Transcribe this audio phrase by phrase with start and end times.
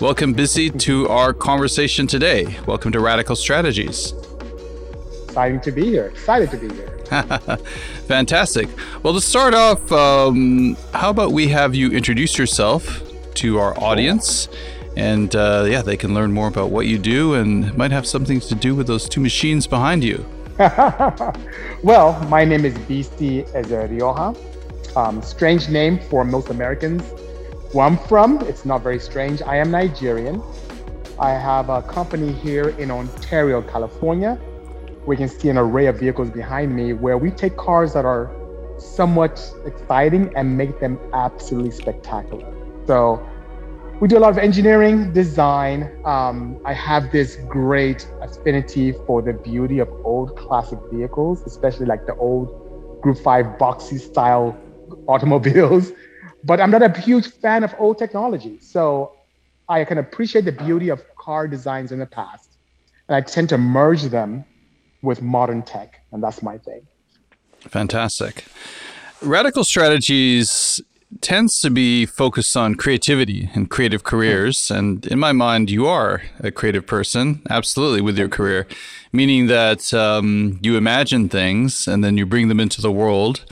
[0.00, 2.56] Welcome, Bisi, to our conversation today.
[2.68, 4.14] Welcome to Radical Strategies.
[5.24, 6.06] Exciting to be here.
[6.06, 6.88] Excited to be here.
[8.06, 8.68] Fantastic.
[9.02, 13.02] Well, to start off, um, how about we have you introduce yourself
[13.34, 14.48] to our audience?
[14.96, 18.38] And uh, yeah, they can learn more about what you do and might have something
[18.38, 20.24] to do with those two machines behind you.
[21.82, 24.36] well, my name is Bisi Ezerioha.
[24.96, 27.02] Um, strange name for most Americans.
[27.72, 29.42] Where I'm from, it's not very strange.
[29.42, 30.42] I am Nigerian.
[31.18, 34.38] I have a company here in Ontario, California.
[35.04, 38.30] We can see an array of vehicles behind me where we take cars that are
[38.78, 42.50] somewhat exciting and make them absolutely spectacular.
[42.86, 43.22] So
[44.00, 46.00] we do a lot of engineering, design.
[46.06, 52.06] Um, I have this great affinity for the beauty of old classic vehicles, especially like
[52.06, 52.48] the old
[53.02, 54.56] Group 5 boxy style
[55.06, 55.92] automobiles
[56.44, 58.58] but I'm not a huge fan of old technology.
[58.60, 59.12] So
[59.68, 62.56] I can appreciate the beauty of car designs in the past,
[63.08, 64.44] and I tend to merge them
[65.02, 66.86] with modern tech, and that's my thing.
[67.60, 68.44] Fantastic.
[69.20, 70.80] Radical Strategies
[71.20, 74.70] tends to be focused on creativity and creative careers.
[74.70, 78.66] And in my mind, you are a creative person, absolutely, with your career,
[79.12, 83.44] meaning that um, you imagine things and then you bring them into the world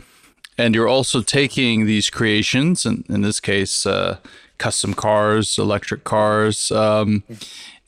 [0.59, 4.19] and you're also taking these creations, and in this case, uh,
[4.59, 7.23] custom cars, electric cars, um,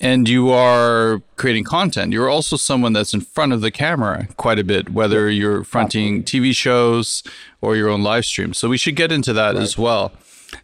[0.00, 2.12] and you are creating content.
[2.12, 6.22] You're also someone that's in front of the camera quite a bit, whether you're fronting
[6.22, 7.22] TV shows
[7.60, 8.54] or your own live stream.
[8.54, 9.62] So we should get into that right.
[9.62, 10.12] as well.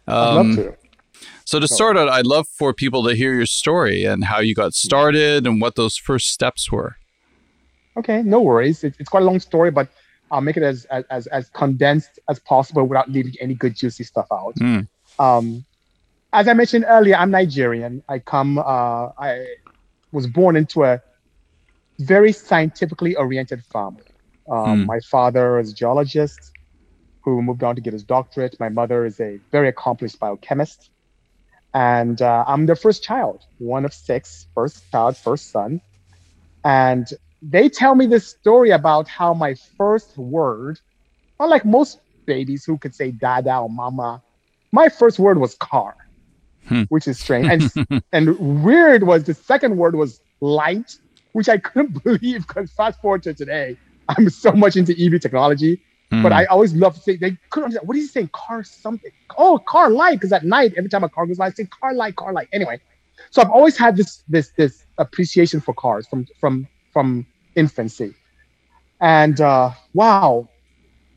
[0.07, 0.75] Um, I'd love um, to.
[1.47, 4.55] So to start out, I'd love for people to hear your story and how you
[4.55, 6.95] got started and what those first steps were.
[7.97, 8.83] Okay, no worries.
[8.83, 9.87] It's, it's quite a long story, but
[10.35, 10.85] I'll make it as
[11.17, 14.55] as as condensed as possible without leaving any good juicy stuff out.
[14.55, 14.85] Mm.
[15.17, 15.65] Um,
[16.33, 18.03] as I mentioned earlier, I'm Nigerian.
[18.09, 18.57] I come.
[18.57, 19.45] Uh, I
[20.11, 21.01] was born into a
[21.99, 24.03] very scientifically oriented family.
[24.51, 24.85] Um, mm.
[24.85, 26.51] My father is a geologist
[27.21, 28.59] who moved on to get his doctorate.
[28.59, 30.89] My mother is a very accomplished biochemist.
[31.73, 35.81] And uh, I'm their first child, one of six, first child, first son.
[36.63, 37.07] And
[37.49, 40.79] they tell me this story about how my first word,
[41.39, 44.21] unlike most babies who could say dada or mama,
[44.71, 45.95] my first word was car,
[46.67, 46.83] hmm.
[46.89, 47.71] which is strange.
[47.75, 50.97] And, and weird was the second word was light,
[51.33, 53.77] which I couldn't believe because fast forward to today,
[54.09, 55.81] I'm so much into EV technology.
[56.11, 56.23] Hmm.
[56.23, 58.29] But I always love to say they couldn't understand what is he saying?
[58.33, 59.11] Car something.
[59.37, 60.13] Oh, car light.
[60.13, 62.47] Because at night, every time a car goes by, I say car light, car light.
[62.53, 62.79] Anyway,
[63.31, 68.13] so I've always had this this this appreciation for cars from from from infancy.
[68.99, 70.47] And uh, wow,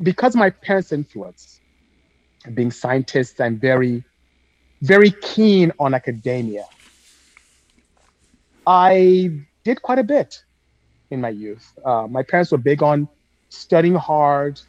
[0.03, 1.60] because my parents' influence,
[2.54, 4.04] being scientists and very,
[4.82, 6.65] very keen on academia,
[8.66, 9.31] I
[9.65, 10.43] did quite a bit
[11.10, 11.72] in my youth.
[11.84, 13.09] Uh, my parents were big on
[13.48, 14.60] studying hard,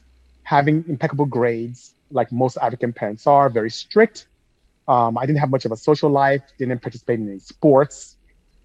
[0.43, 4.27] having impeccable grades, like most African parents are, very strict.
[4.87, 8.15] Um, I didn't have much of a social life, didn't participate in any sports.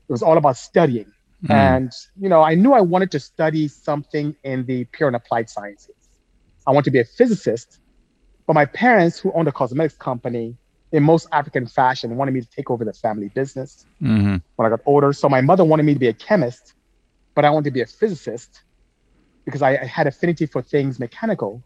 [0.09, 1.13] It was all about studying.
[1.47, 1.55] Mm.
[1.55, 5.51] And, you know, I knew I wanted to study something in the pure and applied
[5.51, 5.95] sciences.
[6.67, 7.81] I wanted to be a physicist,
[8.47, 10.57] but my parents, who owned a cosmetics company,
[10.93, 14.37] in most African fashion, wanted me to take over the family business mm-hmm.
[14.57, 15.13] when I got older.
[15.13, 16.75] So my mother wanted me to be a chemist,
[17.35, 18.63] but I wanted to be a physicist
[19.45, 21.63] because I, I had affinity for things mechanical.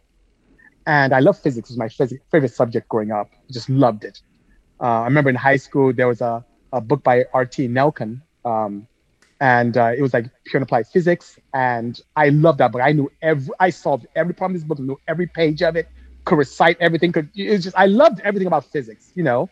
[0.86, 1.68] And I love physics.
[1.68, 3.28] It was my phys- favorite subject growing up.
[3.32, 4.20] I just loved it.
[4.80, 7.68] Uh, I remember in high school, there was a, a book by R.T.
[7.68, 8.86] Nelkon, um,
[9.40, 11.38] and uh, it was like pure and applied physics.
[11.54, 12.82] And I loved that book.
[12.82, 15.88] I knew every, I solved every problem in this book, knew every page of it,
[16.24, 17.12] could recite everything.
[17.12, 19.12] Could it's just I loved everything about physics.
[19.14, 19.48] You know,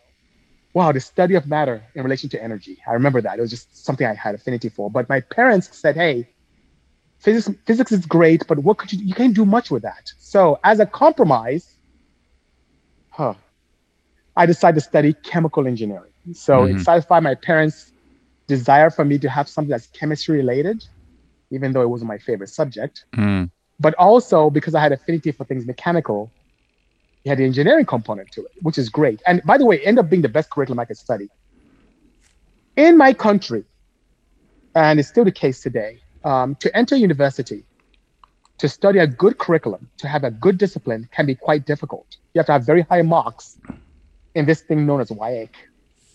[0.74, 2.78] wow, the study of matter in relation to energy.
[2.86, 4.90] I remember that it was just something I had affinity for.
[4.90, 6.28] But my parents said, hey.
[7.18, 9.02] Physics, physics is great, but what could you?
[9.02, 10.12] You can't do much with that.
[10.18, 11.76] So, as a compromise,
[13.08, 13.32] huh,
[14.36, 16.12] I decided to study chemical engineering.
[16.32, 16.78] So mm-hmm.
[16.78, 17.92] it satisfied my parents'
[18.46, 20.84] desire for me to have something that's chemistry related,
[21.50, 23.04] even though it wasn't my favorite subject.
[23.14, 23.50] Mm.
[23.78, 26.30] But also because I had affinity for things mechanical,
[27.24, 29.20] it had the engineering component to it, which is great.
[29.26, 31.28] And by the way, it ended up being the best curriculum I could study.
[32.76, 33.64] In my country,
[34.74, 37.64] and it's still the case today, um, to enter university,
[38.58, 42.16] to study a good curriculum, to have a good discipline can be quite difficult.
[42.32, 43.58] You have to have very high marks
[44.34, 45.50] in this thing known as WAEC.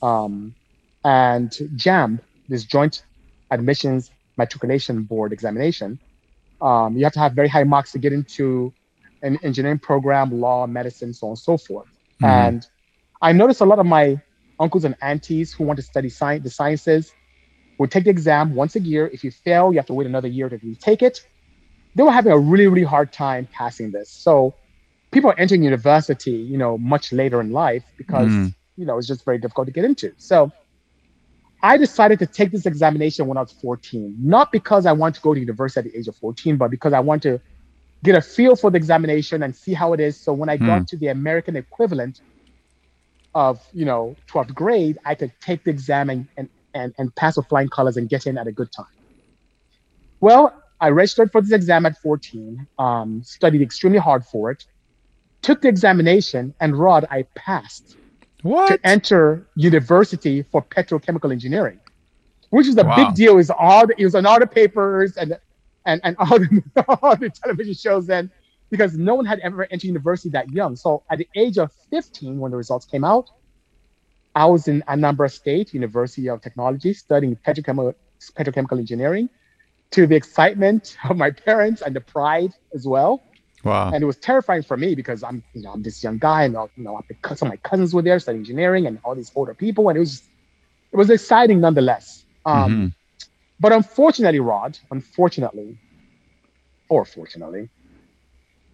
[0.02, 0.56] Um,
[1.04, 2.20] and JAMB,
[2.50, 3.04] this Joint
[3.50, 6.00] Admissions Matriculation Board examination,
[6.62, 8.74] um, you have to have very high marks to get into
[9.24, 11.88] an engineering program, law, medicine, so on and so forth.
[12.22, 12.26] Mm-hmm.
[12.26, 12.68] And
[13.22, 14.22] I noticed a lot of my
[14.60, 17.14] uncles and aunties who want to study science, the sciences
[17.78, 19.10] would take the exam once a year.
[19.12, 21.26] If you fail, you have to wait another year to retake it.
[21.96, 24.10] They were having a really, really hard time passing this.
[24.10, 24.54] So
[25.10, 28.54] people are entering university, you know, much later in life because, mm.
[28.78, 30.14] you know, it's just very difficult to get into.
[30.18, 30.52] So
[31.64, 35.22] I decided to take this examination when I was 14, not because I want to
[35.22, 37.40] go to university at the age of 14, but because I want to
[38.04, 40.18] get a feel for the examination and see how it is.
[40.18, 40.66] So when I mm.
[40.66, 42.22] got to the American equivalent
[43.36, 47.38] of, you know, 12th grade, I could take the exam and, and, and, and pass
[47.38, 48.86] with flying colors and get in at a good time.
[50.20, 54.66] Well, I registered for this exam at 14, um, studied extremely hard for it,
[55.44, 57.98] took the examination, and Rod, I passed
[58.44, 58.68] what?
[58.68, 61.80] to enter university for petrochemical engineering,
[62.50, 62.96] which is a wow.
[62.96, 63.38] big deal.
[63.38, 65.38] Is all the, it was on all the papers and
[65.86, 66.64] and and all the,
[67.02, 68.32] all the television shows then,
[68.70, 70.76] because no one had ever entered university that young.
[70.76, 73.30] So at the age of 15, when the results came out,
[74.36, 77.96] I was in Anambra State University of Technology studying petrochemical
[78.36, 79.30] petrochemical engineering,
[79.92, 83.22] to the excitement of my parents and the pride as well.
[83.64, 83.92] Wow.
[83.94, 86.54] And it was terrifying for me because I'm, you know, I'm this young guy and,
[86.76, 87.00] you know,
[87.36, 89.90] some of my cousins were there studying engineering and all these older people.
[89.90, 90.24] And it was,
[90.92, 92.26] it was exciting nonetheless.
[92.46, 92.88] Um, mm-hmm.
[93.60, 95.78] But unfortunately, Rod, unfortunately,
[96.90, 97.70] or fortunately,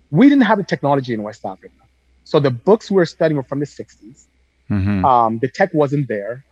[0.10, 1.76] we didn't have the technology in West Africa.
[2.24, 4.26] So the books we were studying were from the 60s.
[4.70, 5.06] Mm-hmm.
[5.06, 6.46] Um, the tech wasn't there.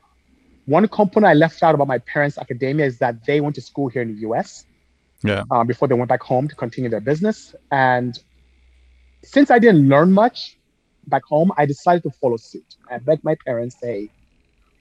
[0.66, 3.88] One component I left out about my parents' academia is that they went to school
[3.88, 4.66] here in the US
[5.24, 5.44] yeah.
[5.50, 7.56] Uh, before they went back home to continue their business.
[7.72, 8.18] And
[9.26, 10.58] since I didn't learn much
[11.08, 12.76] back home, I decided to follow suit.
[12.90, 14.10] I begged my parents, say,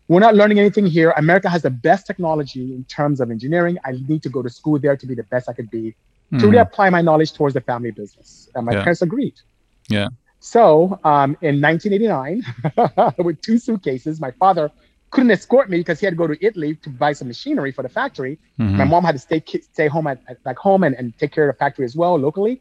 [0.09, 1.13] we're not learning anything here.
[1.17, 3.79] America has the best technology in terms of engineering.
[3.85, 6.39] I need to go to school there to be the best I could be, mm-hmm.
[6.39, 8.51] to really apply my knowledge towards the family business.
[8.55, 8.83] And my yeah.
[8.83, 9.35] parents agreed.
[9.89, 10.09] Yeah.
[10.41, 14.71] So um, in 1989, with two suitcases, my father
[15.11, 17.83] couldn't escort me because he had to go to Italy to buy some machinery for
[17.83, 18.39] the factory.
[18.59, 18.77] Mm-hmm.
[18.77, 19.43] My mom had to stay
[19.73, 22.19] stay home at, at, back home and, and take care of the factory as well
[22.19, 22.61] locally.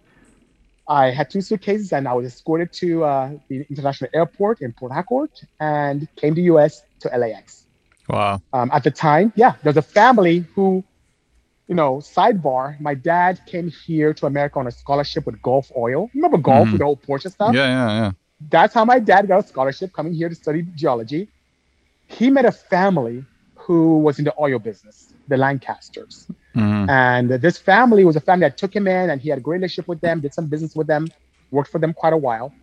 [0.88, 4.92] I had two suitcases and I was escorted to uh, the international airport in Port
[4.92, 7.66] Harcourt and came to the US to LAX.
[8.10, 8.42] Wow.
[8.52, 10.84] Um, at the time, yeah, there's a family who,
[11.68, 16.10] you know, sidebar, my dad came here to America on a scholarship with Gulf Oil.
[16.14, 16.72] Remember Gulf mm-hmm.
[16.74, 17.56] with the old Porsche stuff?
[17.56, 18.12] Yeah, yeah, yeah.
[18.50, 21.30] That's how my dad got a scholarship coming here to study geology
[22.08, 23.26] he met a family
[23.56, 26.28] who was in the oil business, the Lancasters.
[26.56, 26.90] Mm-hmm.
[26.90, 29.58] And this family was a family that took him in and he had a great
[29.58, 31.08] relationship with them, did some business with them,
[31.52, 32.54] worked for them quite a while.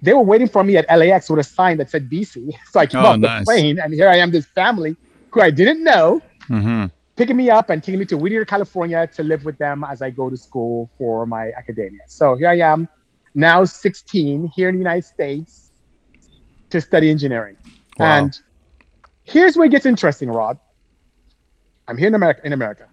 [0.00, 2.54] They were waiting for me at LAX with a sign that said Bisi.
[2.70, 3.40] So I came oh, off nice.
[3.40, 4.96] the plane and here I am, this family
[5.30, 6.86] who I didn't know, mm-hmm.
[7.16, 10.10] picking me up and taking me to Whittier, California to live with them as I
[10.10, 12.00] go to school for my academia.
[12.06, 12.88] So here I am,
[13.34, 15.70] now 16, here in the United States
[16.70, 17.56] to study engineering.
[17.98, 18.18] Wow.
[18.18, 18.40] And
[19.28, 20.58] Here's where it gets interesting, Rod.
[21.88, 22.40] I'm here in America.
[22.44, 22.86] In America,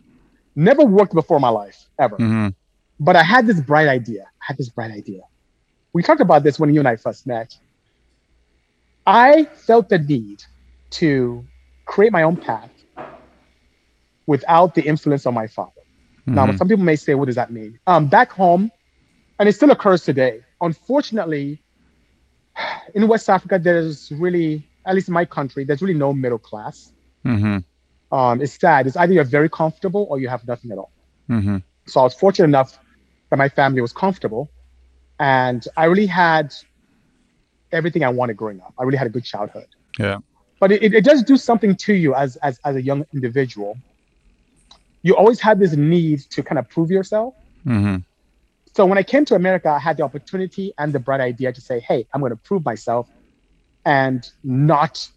[0.55, 2.47] never worked before in my life ever, mm-hmm.
[2.99, 4.23] but I had this bright idea.
[4.23, 5.21] I had this bright idea.
[5.93, 7.55] We talked about this when you and I first met.
[9.05, 10.43] I felt the need
[10.91, 11.45] to
[11.85, 12.71] create my own path
[14.25, 15.71] without the influence of my father.
[16.21, 16.33] Mm-hmm.
[16.33, 18.71] Now, some people may say, "What does that mean?" Um, back home,
[19.39, 20.41] and it still occurs today.
[20.61, 21.61] Unfortunately,
[22.95, 26.91] in West Africa, there's really at least in my country, there's really no middle class.
[27.25, 27.57] Mm-hmm.
[28.11, 28.87] Um, it's sad.
[28.87, 30.91] It's either you're very comfortable or you have nothing at all.
[31.29, 31.57] Mm-hmm.
[31.87, 32.79] So I was fortunate enough
[33.29, 34.49] that my family was comfortable,
[35.19, 36.53] and I really had
[37.71, 38.73] everything I wanted growing up.
[38.79, 39.67] I really had a good childhood.
[39.99, 40.19] Yeah.
[40.59, 43.77] But it, it does do something to you as, as as a young individual.
[45.01, 47.35] You always have this need to kind of prove yourself.
[47.65, 47.97] Mm-hmm.
[48.73, 51.61] So when I came to America, I had the opportunity and the bright idea to
[51.61, 53.09] say, "Hey, I'm going to prove myself
[53.85, 55.07] and not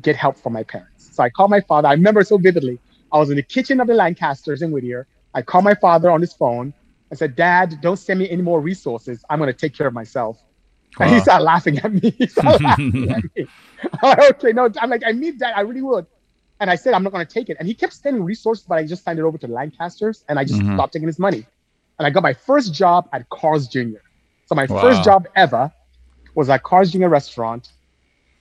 [0.00, 0.91] get help from my parents.
[1.12, 1.88] So I called my father.
[1.88, 2.78] I remember so vividly.
[3.12, 5.06] I was in the kitchen of the Lancasters in Whittier.
[5.34, 6.72] I called my father on his phone.
[7.10, 9.22] I said, Dad, don't send me any more resources.
[9.28, 10.38] I'm going to take care of myself.
[10.98, 11.06] Wow.
[11.06, 12.10] And he started laughing at me.
[12.18, 13.46] He started laughing at me.
[14.30, 15.56] okay, no, I'm like, I need that.
[15.56, 16.06] I really would.
[16.60, 17.56] And I said, I'm not going to take it.
[17.58, 20.38] And he kept sending resources, but I just signed it over to the Lancasters and
[20.38, 20.76] I just mm-hmm.
[20.76, 21.46] stopped taking his money.
[21.98, 24.00] And I got my first job at Carl's Jr.
[24.46, 24.80] So my wow.
[24.80, 25.72] first job ever
[26.34, 27.08] was at Carl's Jr.
[27.08, 27.72] restaurant.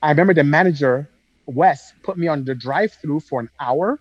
[0.02, 1.10] I remember the manager,
[1.46, 4.00] Wes, put me on the drive-through for an hour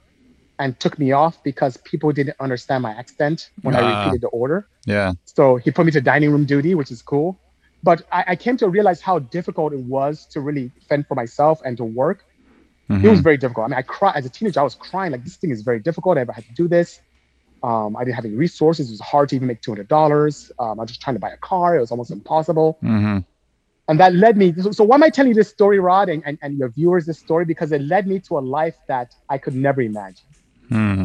[0.59, 3.99] and took me off because people didn't understand my accent when uh, I ah.
[4.05, 4.69] repeated the order.
[4.85, 5.13] Yeah.
[5.25, 7.39] So he put me to dining room duty, which is cool.
[7.83, 11.63] But I, I came to realize how difficult it was to really fend for myself
[11.65, 12.25] and to work.
[12.91, 13.07] Mm-hmm.
[13.07, 13.67] It was very difficult.
[13.67, 14.61] I mean, I cried as a teenager.
[14.61, 16.19] I was crying like this thing is very difficult.
[16.19, 17.01] I ever had to do this.
[17.63, 18.89] Um, I didn't have any resources.
[18.89, 20.51] It was hard to even make two hundred dollars.
[20.59, 21.77] Um, I was just trying to buy a car.
[21.77, 22.79] It was almost impossible.
[22.83, 23.19] Mm-hmm.
[23.91, 24.55] And that led me.
[24.57, 27.07] So, so why am I telling you this story, Rod, and, and, and your viewers
[27.07, 27.45] this story?
[27.45, 30.27] Because it led me to a life that I could never imagine.
[30.69, 31.05] Hmm.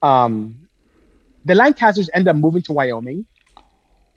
[0.00, 0.56] Um,
[1.44, 3.26] the Lancasters ended up moving to Wyoming.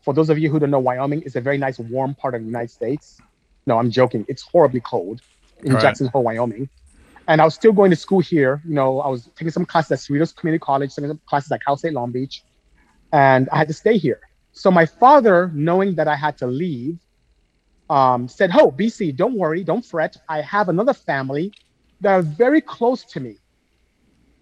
[0.03, 2.39] For those of you who don't know, Wyoming is a very nice, warm part of
[2.39, 3.19] the United States.
[3.65, 4.25] No, I'm joking.
[4.29, 5.19] It's horribly cold
[5.61, 5.81] in Right.
[5.81, 6.69] Jackson Hole, Wyoming.
[7.27, 8.61] And I was still going to school here.
[8.65, 11.61] You know, I was taking some classes at Cerritos Community College, taking some classes at
[11.65, 12.41] Cal State Long Beach,
[13.11, 14.21] and I had to stay here.
[14.53, 16.99] So my father, knowing that I had to leave,
[17.89, 20.15] um, said, "Oh, Bisi, don't worry, don't fret.
[20.29, 21.53] I have another family
[22.01, 23.37] that are very close to me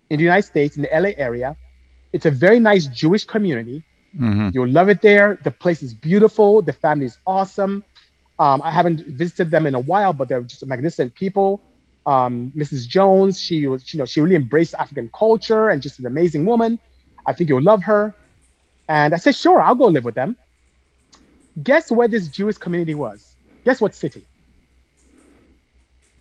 [0.10, 1.56] in the United States, in the LA area.
[2.14, 3.84] It's a very nice Jewish community.
[4.18, 5.40] hmm You'll love it there.
[5.44, 6.62] The place is beautiful.
[6.62, 7.84] The family is awesome.
[8.40, 11.64] Um, I haven't visited them in a while, but they're just magnificent people.
[12.06, 12.86] Um, Mrs.
[12.88, 16.80] Jones, she was, you know, she really embraced African culture and just an amazing woman.
[17.28, 18.16] I think you'll love her.
[18.88, 20.38] And I said, sure, I'll go live with them.
[21.64, 23.33] Guess where this Jewish community was?
[23.66, 24.26] Guess what city?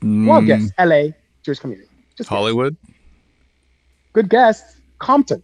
[0.03, 1.09] Well, guess LA
[1.45, 1.89] Jewish community.
[2.17, 2.35] Just guess.
[2.35, 2.77] Mm, Hollywood,
[4.13, 4.63] Good guess.
[4.99, 5.43] Compton.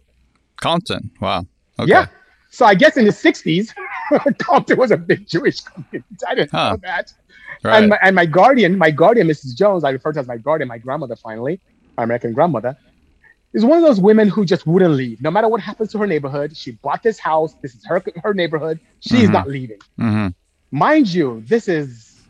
[0.61, 1.11] Compton.
[1.21, 1.45] Wow.
[1.79, 1.89] Okay.
[1.91, 2.07] Yeah.
[2.51, 3.73] So I guess in the 60s,
[4.39, 6.05] Compton was a big Jewish community.
[6.27, 6.71] I didn't Huh.
[6.71, 7.11] know that.
[7.63, 7.79] Right.
[7.79, 9.55] And, my, and my guardian, my guardian, Mrs.
[9.55, 11.61] Jones, I refer to as my guardian, my grandmother finally,
[11.97, 12.77] my American grandmother,
[13.53, 15.21] is one of those women who just wouldn't leave.
[15.21, 17.55] No matter what happens to her neighborhood, she bought this house.
[17.63, 18.79] This is her, her neighborhood.
[18.99, 19.33] She's Mhm.
[19.33, 19.79] not leaving.
[19.97, 20.27] hmm
[20.71, 22.21] Mind you, this is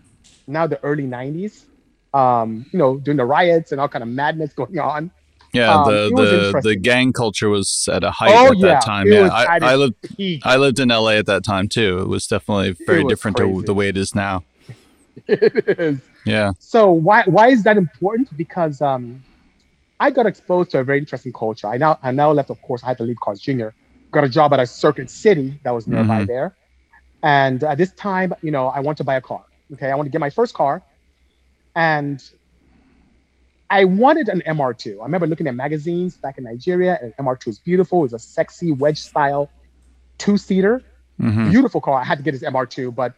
[0.48, 1.65] now the early 90s.
[2.13, 5.12] Um, you know, during the riots and all kind of madness going on.
[5.53, 5.74] Yeah.
[5.74, 6.12] Um, the
[6.53, 8.67] the the gang culture was at a height Oh, at yeah.
[8.67, 9.08] that time.
[9.08, 9.29] Yeah.
[9.31, 10.41] I, I lived peak.
[10.46, 12.00] I lived in LA at that time too.
[12.00, 14.43] It was definitely very was different to the way it is now.
[15.27, 16.00] it is.
[16.25, 16.51] Yeah.
[16.60, 18.36] So why why is that important?
[18.38, 19.24] Because um,
[20.00, 21.67] I got exposed to a very interesting culture.
[21.67, 22.51] I now I now left.
[22.51, 23.69] Of course, I had to leave Carl's Jr.
[24.12, 26.27] Got a job at a Circuit City that was nearby Mhm.
[26.27, 26.55] there,
[27.23, 29.43] and at this time, you know, I want to buy a car.
[29.73, 30.83] Okay, I want to get my first car,
[31.75, 32.21] and
[33.69, 34.99] I wanted an MR2.
[34.99, 37.99] I remember looking at magazines back in Nigeria, and MR2 was beautiful.
[37.99, 39.51] It was a sexy wedge style
[40.19, 40.83] two seater
[41.19, 41.99] hmm beautiful car.
[41.99, 43.13] I had to get this MR2, but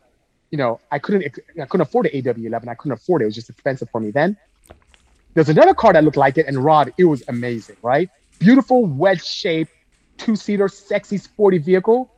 [0.52, 2.68] you know, I couldn't I couldn't afford the AW11.
[2.68, 3.26] I couldn't afford it.
[3.26, 4.38] It was just expensive for me then.
[5.36, 8.10] There's another car that looked like it, and Rod, it was amazing, right?
[8.40, 9.72] Beautiful wedge shaped,
[10.18, 12.12] two seater, sexy, sporty vehicle.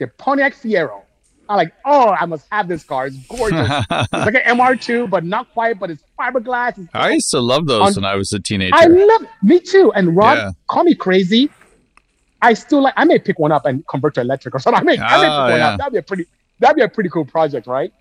[0.00, 1.02] The Pontiac Fiero.
[1.48, 3.06] I'm like, oh, I must have this car.
[3.06, 3.68] It's gorgeous.
[3.90, 5.78] it's like an MR2, but not quite.
[5.78, 6.78] But it's fiberglass.
[6.78, 8.74] It's I used to love those On- when I was a teenager.
[8.74, 9.92] I love me too.
[9.94, 10.50] And Rod, Yeah.
[10.68, 11.48] call me crazy.
[12.42, 12.94] I still like.
[12.96, 14.80] I may pick one up and convert to electric or something.
[14.82, 15.68] I may, I may pick Ah, one yeah.
[15.70, 15.78] up.
[15.78, 16.26] That'd be a pretty.
[16.60, 17.92] That'd be a pretty cool project, right?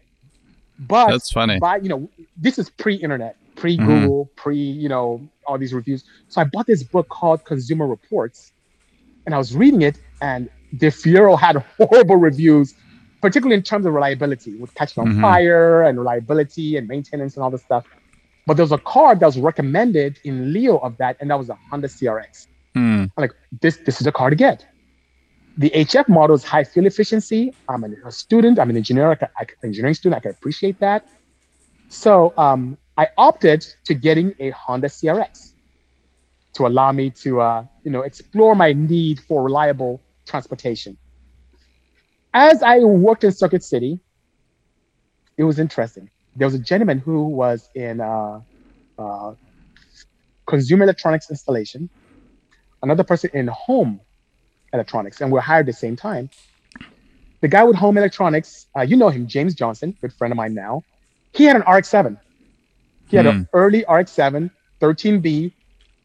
[0.80, 1.58] But That's funny.
[1.60, 3.60] But you know, this is pre-internet, Mm-hmm.
[3.62, 6.04] pre-Google, pre you know all these reviews.
[6.28, 8.52] So I bought this book called Consumer Reports,
[9.26, 12.76] and I was reading it, and the Fiero had horrible reviews,
[13.22, 15.22] particularly in terms of reliability, with catching on Mhm.
[15.22, 17.86] fire and reliability and maintenance and all this stuff.
[18.46, 21.50] But there was a car that was recommended in Leo of that, and that was
[21.50, 22.48] a Honda CRX.
[22.76, 24.66] I'm like, this this is a car to get.
[25.58, 27.52] The HF model is high fuel efficiency.
[27.68, 28.60] I'm an- a student.
[28.60, 29.10] I'm an engineer.
[29.12, 30.18] I ca- I, engineering student.
[30.18, 31.04] I can appreciate that.
[31.90, 35.54] So um, I opted to getting a Honda CRX
[36.54, 40.98] to allow me to uh, you know explore my need for reliable transportation.
[42.40, 44.00] As I worked in Circuit City,
[45.38, 46.08] it was interesting.
[46.36, 48.42] There was a gentleman who was in uh,
[49.00, 49.34] uh,
[50.46, 51.90] consumer electronics installation,
[52.84, 54.00] another person in home
[54.72, 56.30] electronics, and we're hired at the same time.
[57.42, 60.54] The guy with home electronics, uh, you know him, James Johnson, good friend of mine
[60.54, 60.84] now.
[61.34, 62.20] He had an RX-7.
[63.08, 65.52] He had an early RX-7, 13B,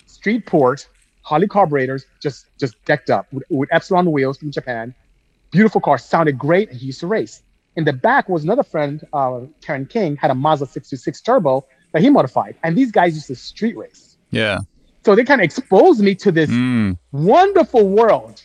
[0.06, 0.88] street port,
[1.20, 4.94] Holley carburetors, just just decked up with, with Epsilon wheels from Japan.
[5.52, 7.42] Beautiful car, sounded great, and he used to race.
[7.76, 12.02] In the back was another friend, uh, Karen King, had a Mazda 626 Turbo that
[12.02, 14.16] he modified, and these guys used to street race.
[14.30, 14.59] Yeah.
[15.04, 16.97] So they kind of exposed me to this Mm.
[17.12, 18.42] wonderful world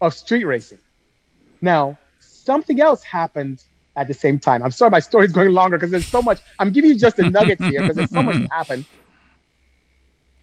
[0.00, 0.78] of street racing.
[1.62, 3.62] Now, something else happened
[3.96, 4.62] at the same time.
[4.62, 6.40] I'm sorry my story's going longer because there's so much.
[6.58, 8.84] I'm giving you just the nuggets here because there's so much that happened.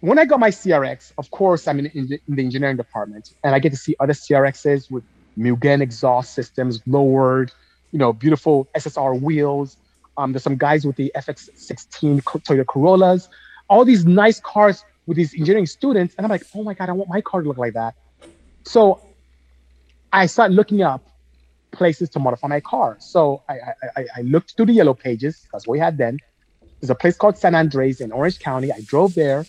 [0.00, 3.54] When I got my CRX, of course, I'm in, in, in the engineering department and
[3.54, 5.04] I get to see other CRXs with
[5.38, 7.52] Mugen exhaust systems, lowered,
[7.90, 9.76] you know, beautiful SSR wheels.
[10.16, 13.28] Um, there's some guys with the FX16 Toyota Corollas,
[13.68, 16.14] all these nice cars with these engineering students.
[16.16, 17.94] And I'm like, oh my God, I want my car to look like that.
[18.64, 19.00] So
[20.12, 21.02] I started looking up
[21.72, 22.96] places to modify my car.
[23.00, 25.46] So I, I, I, I looked through the yellow pages.
[25.52, 26.18] That's what we had then.
[26.80, 28.72] There's a place called San Andres in Orange County.
[28.72, 29.46] I drove there.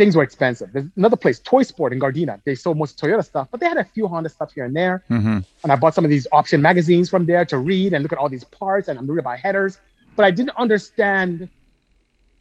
[0.00, 0.72] Things were expensive.
[0.72, 2.40] There's another place, Toy Sport in Gardena.
[2.44, 5.04] They sold most Toyota stuff, but they had a few Honda stuff here and there.
[5.10, 5.40] Mm-hmm.
[5.62, 8.16] And I bought some of these option magazines from there to read and look at
[8.16, 8.88] all these parts.
[8.88, 9.78] And I'm reading about headers,
[10.16, 11.50] but I didn't understand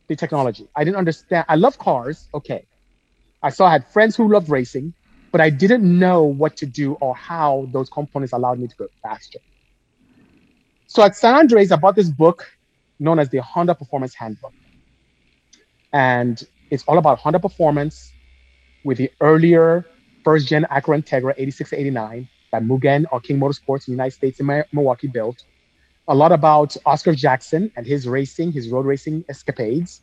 [0.08, 0.70] the technology.
[0.74, 1.48] I didn't understand.
[1.50, 2.30] I love cars.
[2.34, 2.64] Okay.
[3.44, 4.94] I saw I had friends who loved racing,
[5.34, 8.88] but I didn't know what to do or how those components allowed me to go
[9.04, 9.40] faster.
[10.88, 12.50] So at San Andres, I bought this book
[13.00, 14.54] known as the Honda Performance Handbook.
[15.92, 18.12] And it's all about Honda performance
[18.84, 19.86] with the earlier
[20.24, 24.40] first gen Acura Integra 86 89 that Mugen or King Motorsports in the United States
[24.40, 25.44] in Milwaukee built.
[26.08, 30.02] A lot about Oscar Jackson and his racing, his road racing escapades.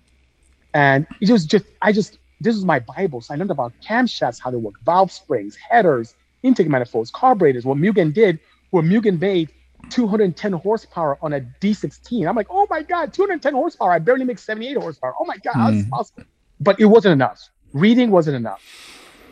[0.72, 3.20] And it was just, I just, this was my Bible.
[3.20, 7.64] So I learned about camshafts, how they work, valve springs, headers, intake manifolds, carburetors.
[7.64, 8.38] What Mugen did,
[8.70, 9.50] where Mugen made
[9.90, 12.28] 210 horsepower on a D16.
[12.28, 13.92] I'm like, oh my God, 210 horsepower.
[13.92, 15.14] I barely make 78 horsepower.
[15.18, 15.88] Oh my God, mm.
[15.90, 16.24] possible?
[16.60, 17.50] But it wasn't enough.
[17.72, 18.62] Reading wasn't enough.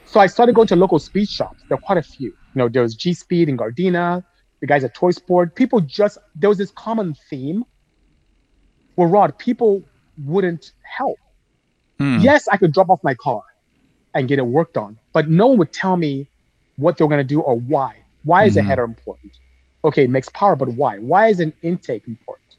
[0.07, 1.63] So I started going to local speed shops.
[1.69, 2.29] There were quite a few.
[2.29, 4.23] You know, there was G Speed in Gardena,
[4.61, 5.55] the guys at Toy Sport.
[5.55, 7.65] People just, there was this common theme
[8.95, 9.83] where, Rod, people
[10.25, 11.19] wouldn't help.
[11.99, 12.19] Hmm.
[12.19, 13.43] Yes, I could drop off my car
[14.15, 16.29] and get it worked on, but no one would tell me
[16.77, 17.97] what they're going to do or why.
[18.23, 18.67] Why is mm-hmm.
[18.67, 19.33] a header important?
[19.85, 20.99] Okay, it makes power, but why?
[20.99, 22.57] Why is an intake important?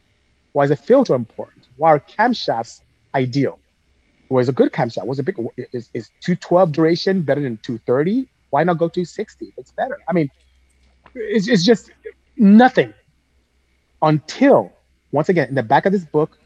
[0.51, 1.67] Why is a filter important?
[1.77, 2.81] Why are camshafts
[3.13, 3.59] ideal?
[4.29, 5.05] Was a good camshaft.
[5.05, 5.37] Was a big
[5.71, 8.27] is, is 212 duration better than 230?
[8.49, 9.53] Why not go 260?
[9.57, 9.99] It's better.
[10.07, 10.29] I mean,
[11.13, 11.91] it's, it's just
[12.37, 12.93] nothing
[14.01, 14.71] until
[15.11, 16.37] once again in the back of this book,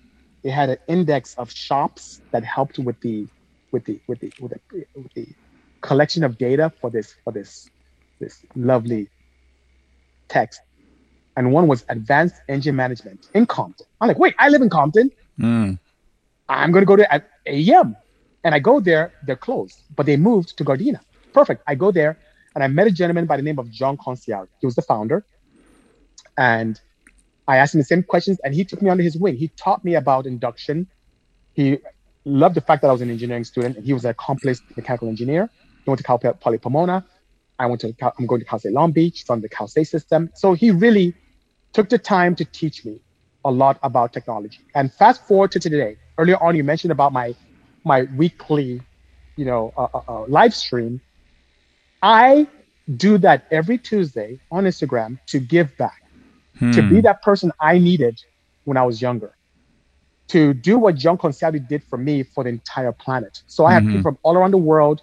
[0.43, 3.27] it had an index of shops that helped with the
[3.71, 5.27] with the with the with the, with the
[5.81, 7.69] collection of data for this for this
[8.19, 9.09] this lovely
[10.27, 10.61] text.
[11.35, 13.85] And one was advanced engine management in Compton.
[14.01, 15.11] I'm like, wait, I live in Compton.
[15.39, 15.79] Mm.
[16.49, 17.07] I'm going to go to
[17.47, 17.95] AEM
[18.43, 20.99] And I go there, they're closed, but they moved to Gardena.
[21.33, 21.63] Perfect.
[21.67, 22.17] I go there
[22.55, 24.47] and I met a gentleman by the name of John Concialdi.
[24.59, 25.25] He was the founder.
[26.37, 26.79] And
[27.47, 29.35] I asked him the same questions and he took me under his wing.
[29.35, 30.87] He taught me about induction.
[31.53, 31.77] He
[32.25, 35.07] loved the fact that I was an engineering student and he was an accomplished mechanical
[35.07, 35.49] engineer.
[35.83, 37.05] He went to Cal Poly Pomona.
[37.59, 40.29] I went to, I'm going to Cal State Long Beach from the Cal State system.
[40.33, 41.13] So he really
[41.73, 42.99] took the time to teach me
[43.45, 44.59] a lot about technology.
[44.75, 47.33] And fast forward to today, earlier on you mentioned about my
[47.85, 48.81] my weekly,
[49.37, 51.01] you know, uh, uh, uh, live stream.
[52.03, 52.47] I
[52.97, 56.03] do that every Tuesday on Instagram to give back,
[56.57, 56.71] hmm.
[56.71, 57.01] to be hmm.
[57.01, 58.21] that person I needed
[58.65, 59.33] when I was younger,
[60.27, 63.41] to do what John Concialdi did for me for the entire planet.
[63.47, 63.97] So I have mm-hmm.
[63.97, 65.01] people from all around the world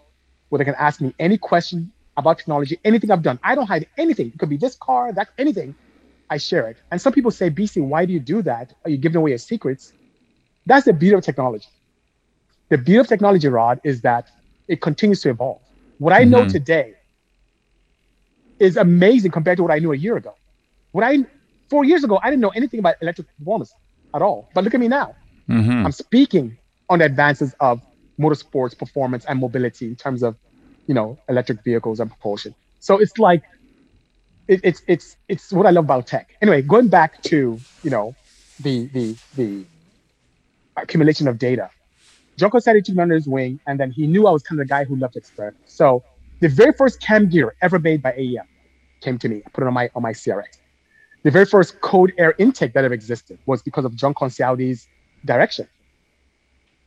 [0.48, 3.38] where they can ask me any question about technology, anything I've done.
[3.42, 4.28] I don't hide anything.
[4.28, 5.74] It could be this car, that anything.
[6.30, 6.76] I share it.
[6.90, 8.74] And some people say, Bisi, why do you do that?
[8.84, 9.92] Are you giving away your secrets?
[10.66, 11.68] That's the beauty of technology.
[12.68, 14.28] The beauty of technology, Rod, is that
[14.68, 15.60] it continues to evolve.
[15.98, 16.30] What I mm-hmm.
[16.30, 16.94] know today
[18.58, 20.34] is amazing compared to what I knew a year ago.
[20.92, 21.24] What I
[21.68, 23.72] four years ago, I didn't know anything about electric performance
[24.14, 24.48] at all.
[24.54, 25.14] But look at me now.
[25.48, 25.86] Mm-hmm.
[25.86, 27.80] I'm speaking on the advances of
[28.18, 30.36] motorsports performance and mobility in terms of,
[30.86, 32.54] you know, electric vehicles and propulsion.
[32.80, 33.42] So it's like,
[34.48, 36.34] it, it's it's it's what I love about tech.
[36.40, 38.14] Anyway, going back to you know,
[38.60, 39.64] the the the
[40.76, 41.70] accumulation of data.
[42.36, 44.68] He took me under his wing, and then he knew I was kind of the
[44.68, 45.62] guy who loved experiment.
[45.66, 46.04] So
[46.40, 48.46] the very first cam gear ever made by AEM
[49.00, 49.42] came to me.
[49.46, 50.58] I put it on my on my CRX.
[51.22, 54.86] The very first cold air intake that ever existed was because of John Concialdi's
[55.24, 55.66] direction.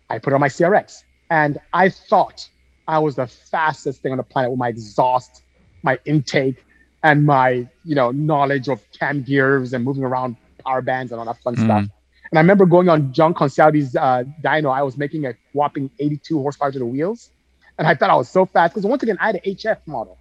[0.09, 2.47] I put it on my CRX, and I thought
[2.87, 5.43] I was the fastest thing on the planet with my exhaust,
[5.83, 6.63] my intake,
[7.03, 11.25] and my you know knowledge of cam gears and moving around power bands and all
[11.25, 11.63] that fun mm.
[11.63, 11.85] stuff.
[12.31, 14.71] And I remember going on John Concialdi's uh, dyno.
[14.71, 17.31] I was making a whopping 82 horsepower to the wheels.
[17.77, 20.17] And I thought I was so fast because once again, I had an HF model,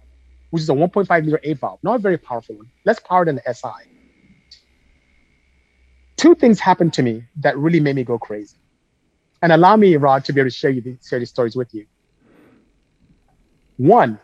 [0.49, 3.35] which is a 1.5 liter 8 valve, not a very powerful one, less power than
[3.35, 3.89] the SI.
[6.15, 8.57] Two things happened to me that really made me go crazy.
[9.41, 11.85] And allow me, Rod, to be able to share, you, share these stories with you.
[13.77, 14.19] One,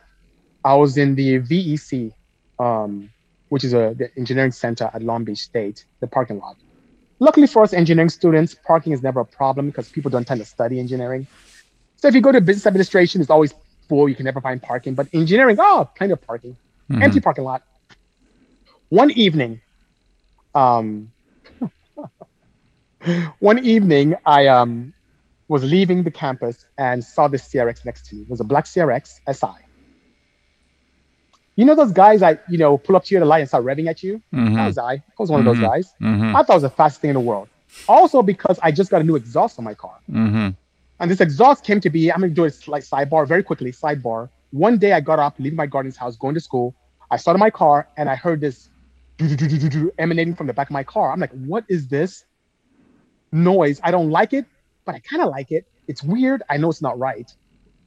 [0.63, 2.11] I was in the VEC,
[2.59, 3.09] um,
[3.49, 6.57] which is a, the engineering center at Long Beach State, the parking lot.
[7.19, 10.45] Luckily for us engineering students, parking is never a problem because people don't tend to
[10.45, 11.27] study engineering.
[11.95, 13.53] So if you go to business administration, it's always
[13.87, 14.09] full.
[14.09, 14.95] You can never find parking.
[14.95, 16.57] But engineering, oh, plenty of parking.
[16.89, 17.01] Mm-hmm.
[17.01, 17.63] Empty parking lot.
[18.89, 19.61] One evening,
[20.53, 21.11] um,
[23.39, 24.93] one evening, I um,
[25.47, 28.21] was leaving the campus and saw this CRX next to me.
[28.23, 29.64] It was a black CRX SI.
[31.55, 33.47] You know those guys that you know pull up to you at a light and
[33.47, 34.21] start revving at you?
[34.33, 34.55] Mm-hmm.
[34.55, 34.93] That was I.
[34.93, 35.49] I was one mm-hmm.
[35.49, 35.71] of those mm-hmm.
[35.71, 35.93] guys.
[36.01, 36.35] Mm-hmm.
[36.35, 37.47] I thought it was the fastest thing in the world.
[37.87, 39.97] Also because I just got a new exhaust on my car.
[40.09, 40.49] Mm-hmm.
[40.99, 44.29] And this exhaust came to be, I'm gonna do a like sidebar very quickly, sidebar.
[44.51, 46.75] One day I got up, leaving my guardian's house, going to school.
[47.11, 48.69] I started my car and I heard this
[49.99, 51.11] emanating from the back of my car.
[51.11, 52.25] I'm like, what is this
[53.31, 53.79] noise?
[53.83, 54.45] I don't like it,
[54.85, 55.65] but I kind of like it.
[55.87, 56.43] It's weird.
[56.49, 57.31] I know it's not right.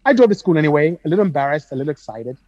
[0.05, 2.39] I drove to school anyway, a little embarrassed, a little excited.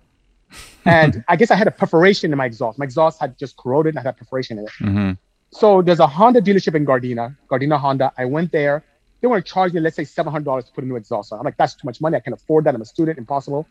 [0.85, 2.79] And I guess I had a perforation in my exhaust.
[2.79, 4.71] My exhaust had just corroded and I had a perforation in it.
[4.81, 5.11] Mm-hmm.
[5.53, 8.13] So there's a Honda dealership in Gardena, Gardena Honda.
[8.17, 8.85] I went there.
[9.21, 11.39] They want to charge me, let's say, $700 to put a new exhaust on.
[11.39, 12.17] I'm like, that's too much money.
[12.17, 12.75] I can't afford that.
[12.75, 13.67] I'm a student, impossible.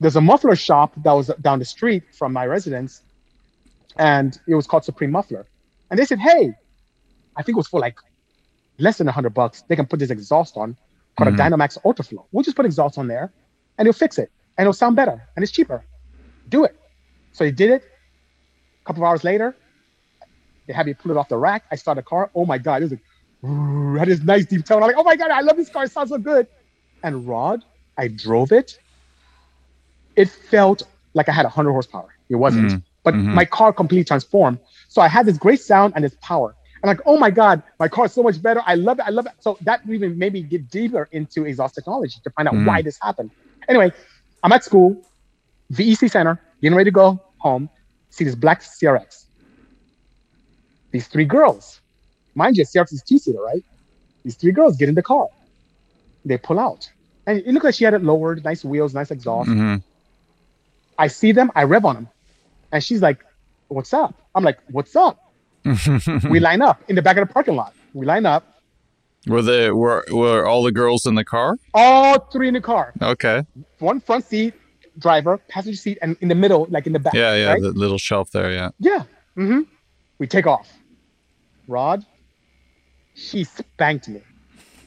[0.00, 3.02] There's a muffler shop that was down the street from my residence,
[3.96, 5.46] and it was called Supreme Muffler.
[5.90, 6.54] And they said, hey,
[7.36, 7.98] I think it was for like
[8.78, 9.62] less than 100 bucks.
[9.68, 10.76] They can put this exhaust on
[11.18, 11.34] called Mhm.
[11.34, 12.24] a DynoMax Ultraflow.
[12.32, 13.32] We'll just put exhaust on there,
[13.78, 15.84] and it'll fix it, and it'll sound better, and it's cheaper.
[16.48, 16.76] Do it.
[17.32, 17.82] So he did it.
[17.82, 19.56] A couple of hours later,
[20.66, 21.64] they had me pull it off the rack.
[21.70, 22.30] I started the car.
[22.34, 24.82] Oh my god, it was like, had this nice deep tone.
[24.82, 25.84] I'm like, oh my god, I love this car.
[25.84, 26.46] It sounds so good.
[27.02, 27.62] And Rod,
[27.98, 28.72] I drove it.
[30.16, 30.82] It felt
[31.14, 32.08] like I had 100 horsepower.
[32.28, 32.82] It wasn't, Mhm.
[33.04, 33.34] but Mhm.
[33.34, 34.58] my car completely transformed.
[34.88, 36.56] So I had this great sound and this power.
[36.82, 38.62] And like, oh my god, my car is so much better.
[38.66, 39.06] I love it.
[39.06, 39.32] I love it.
[39.40, 42.64] So that even made me get deeper into exhaust technology to find out Mhm.
[42.64, 43.30] why this happened.
[43.68, 43.92] Anyway,
[44.46, 44.96] I'm at school,
[45.72, 47.68] VEC Center, getting ready to go home.
[48.10, 49.24] See this black CRX
[50.92, 51.80] these three girls.
[52.36, 53.64] Mind you, CRX is two seater, right?
[54.22, 55.26] These three girls get in the car.
[56.24, 56.88] They pull out.
[57.26, 59.50] And it looked like she had it lowered, nice wheels, nice exhaust.
[59.50, 59.82] Mhm.
[60.96, 62.08] I see them, I rev on them.
[62.72, 63.18] And she's like,
[63.68, 64.14] What's up?
[64.36, 65.18] I'm like, What's up?
[66.30, 67.74] we line up in the back of the parking lot.
[67.94, 68.55] We line up,
[69.26, 71.56] were the were were all the girls in the car?
[71.74, 72.92] all three in the car.
[73.02, 73.44] Okay.
[73.78, 74.54] One front seat,
[74.98, 77.14] driver, passenger seat, and in the middle, like in the back.
[77.14, 77.52] Yeah, yeah.
[77.52, 77.62] right?
[77.62, 78.52] The little shelf there.
[78.52, 78.70] Yeah.
[78.78, 79.04] Yeah.
[79.36, 79.62] Mm-hmm.
[80.18, 80.72] We take off.
[81.68, 82.06] Rod,
[83.14, 84.22] she spanked me.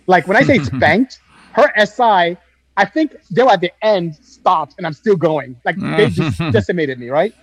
[0.07, 1.19] Like when I say spanked,
[1.53, 2.37] her SI,
[2.77, 5.59] I think they were at the end stopped and I'm still going.
[5.65, 7.33] Like they just decimated me, right?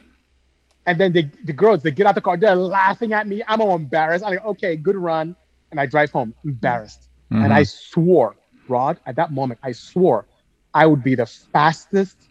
[0.87, 3.43] And then they, the girls, they get out the car, they're laughing at me.
[3.47, 4.25] I'm all embarrassed.
[4.25, 5.37] I'm like, okay, good run.
[5.71, 7.09] And I drive home embarrassed.
[7.31, 8.37] And I swore,
[8.69, 10.27] Rod, at that moment, I swore
[10.75, 12.29] I would be the fastest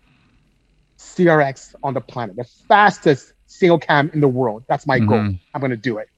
[0.97, 4.63] CRX on the planet, the fastest single cam in the world.
[4.67, 5.19] That's my goal.
[5.19, 5.39] Mhm.
[5.53, 6.09] I'm going to do it.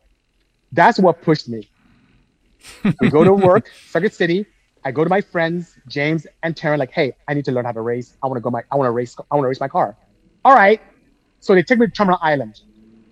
[0.71, 1.69] That's what pushed me.
[3.01, 4.45] We go to work, Circuit City.
[4.83, 7.71] I go to my friends, James and Taryn, like, hey, I need to learn how
[7.71, 8.15] to race.
[8.23, 9.97] I want to go my, I want to race, I want to race my car.
[10.45, 10.81] All right.
[11.39, 12.59] So they take me to Terminal Island.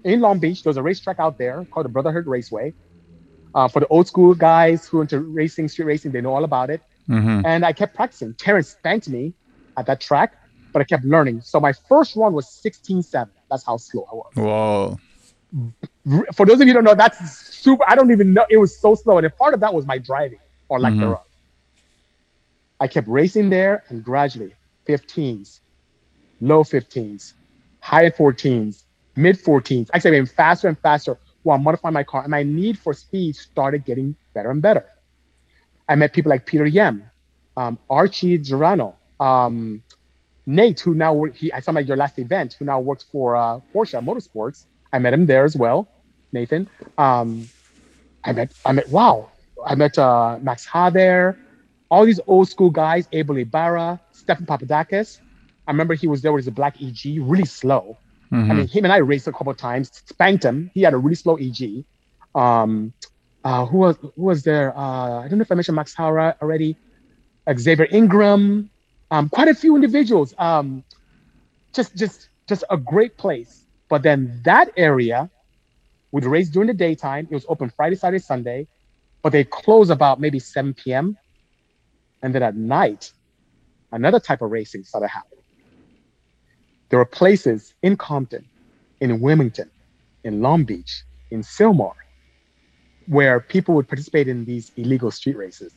[0.03, 2.73] In Long Beach, there's a racetrack out there called the Brotherhood Raceway.
[3.55, 6.43] Uh, for the old school guys who are into racing, street racing, they know all
[6.43, 6.81] about it.
[7.09, 7.43] Mhm.
[7.45, 8.33] And I kept practicing.
[8.35, 9.33] Terrence spanked me
[9.77, 10.33] at that track,
[10.73, 11.41] but I kept learning.
[11.41, 13.33] So my first run was 16.7.
[13.49, 14.33] That's how slow I was.
[14.35, 14.99] Whoa.
[16.35, 17.17] For those of you who don't know, that's
[17.55, 17.83] super.
[17.87, 18.45] I don't even know.
[18.49, 19.17] It was so slow.
[19.17, 20.99] And a part of that was my driving or lack Mhm.
[20.99, 21.21] thereof.
[22.81, 24.53] I kept racing there and gradually
[24.85, 25.61] 15s,
[26.41, 27.33] low 15s,
[27.79, 28.83] high 14s,
[29.15, 29.89] mid 14s.
[29.93, 32.23] Actually, I went faster and faster while modifying my car.
[32.23, 34.85] And my need for speed started getting better and better.
[35.87, 37.03] I met people like Peter Yem,
[37.55, 39.83] um, Archie Girano, um,
[40.47, 43.35] Nate, who now he, I saw him at your last event, who now works for
[43.35, 44.65] uh, Porsche Motorsports.
[44.91, 45.87] I met him there as well,
[46.31, 46.67] Nathan.
[46.97, 47.47] Um,
[48.23, 49.29] I met, I met, wow,
[49.63, 51.37] I met uh, Max Ha there,
[51.91, 55.19] all these old school guys, Abel Ibarra, Stephan Papadakis.
[55.67, 57.97] I remember he was there with his black EG, really slow.
[58.49, 58.57] I Mhm.
[58.57, 60.71] mean, him and I raced a couple of times, spanked him.
[60.73, 61.85] He had a really slow EG.
[62.35, 62.93] Um,
[63.43, 64.77] uh, who was who was there?
[64.77, 66.77] Uh, I don't know if I mentioned Max Hara already.
[67.57, 68.71] Xavier Ingram,
[69.11, 70.33] um, quite a few individuals.
[70.37, 70.83] Um,
[71.75, 73.65] just just just a great place.
[73.89, 75.31] But then that area
[76.11, 77.27] would race during the daytime.
[77.31, 78.67] It was open Friday, Saturday, Sunday,
[79.23, 81.17] but they close about maybe 7 p.m.
[82.23, 83.11] And then at night,
[83.91, 85.44] another type of racing started happening.
[86.89, 88.45] There were places in Compton,
[89.01, 89.69] in Wilmington,
[90.23, 91.93] in Long Beach, in Sylmar,
[93.07, 95.73] where people would participate in these illegal street races.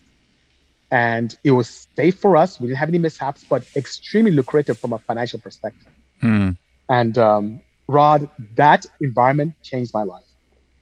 [0.90, 2.58] And it was safe for us.
[2.58, 5.92] We didn't have any mishaps, but extremely lucrative from a financial perspective.
[6.22, 6.56] Mhm.
[6.88, 10.24] And um, Rod, that environment changed my life.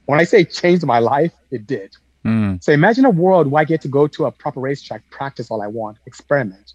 [0.07, 1.97] When I say changed my life, it did.
[2.25, 2.63] Mhm.
[2.63, 5.63] So imagine a world where I get to go to a proper racetrack, practice all
[5.63, 6.75] I want, experiment,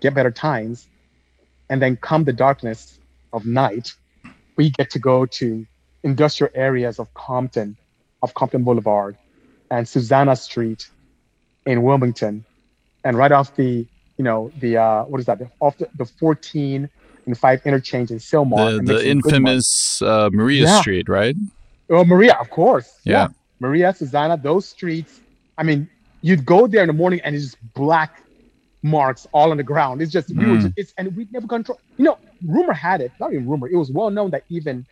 [0.00, 0.88] get better times,
[1.70, 2.98] and then come the darkness
[3.32, 3.94] of night,
[4.56, 5.66] we get to go to
[6.02, 7.76] industrial areas of Compton,
[8.22, 9.16] of Compton Boulevard,
[9.70, 10.88] and Susanna Street
[11.64, 12.44] in Wilmington,
[13.04, 13.86] and right off the,
[14.18, 15.38] you know, the uh, what is that?
[15.38, 16.88] The, off the, the 14
[17.26, 18.56] and 5 interchange in Sylmar.
[18.56, 19.10] The the some good money.
[19.10, 20.80] infamous uh, Maria Yeah.
[20.80, 21.36] Street, right?
[21.88, 22.98] Oh, Maria, of course.
[23.04, 23.28] Yeah.
[23.60, 25.20] Maria, Susanna, those streets.
[25.58, 25.88] I mean,
[26.22, 28.22] you'd go there in the morning and it's just black
[28.82, 30.00] marks all on the ground.
[30.02, 30.62] It's just we were Mm.
[30.62, 31.78] just it's and we never control.
[31.98, 33.68] You know, rumor had it, not even rumor.
[33.68, 34.86] It was well known that even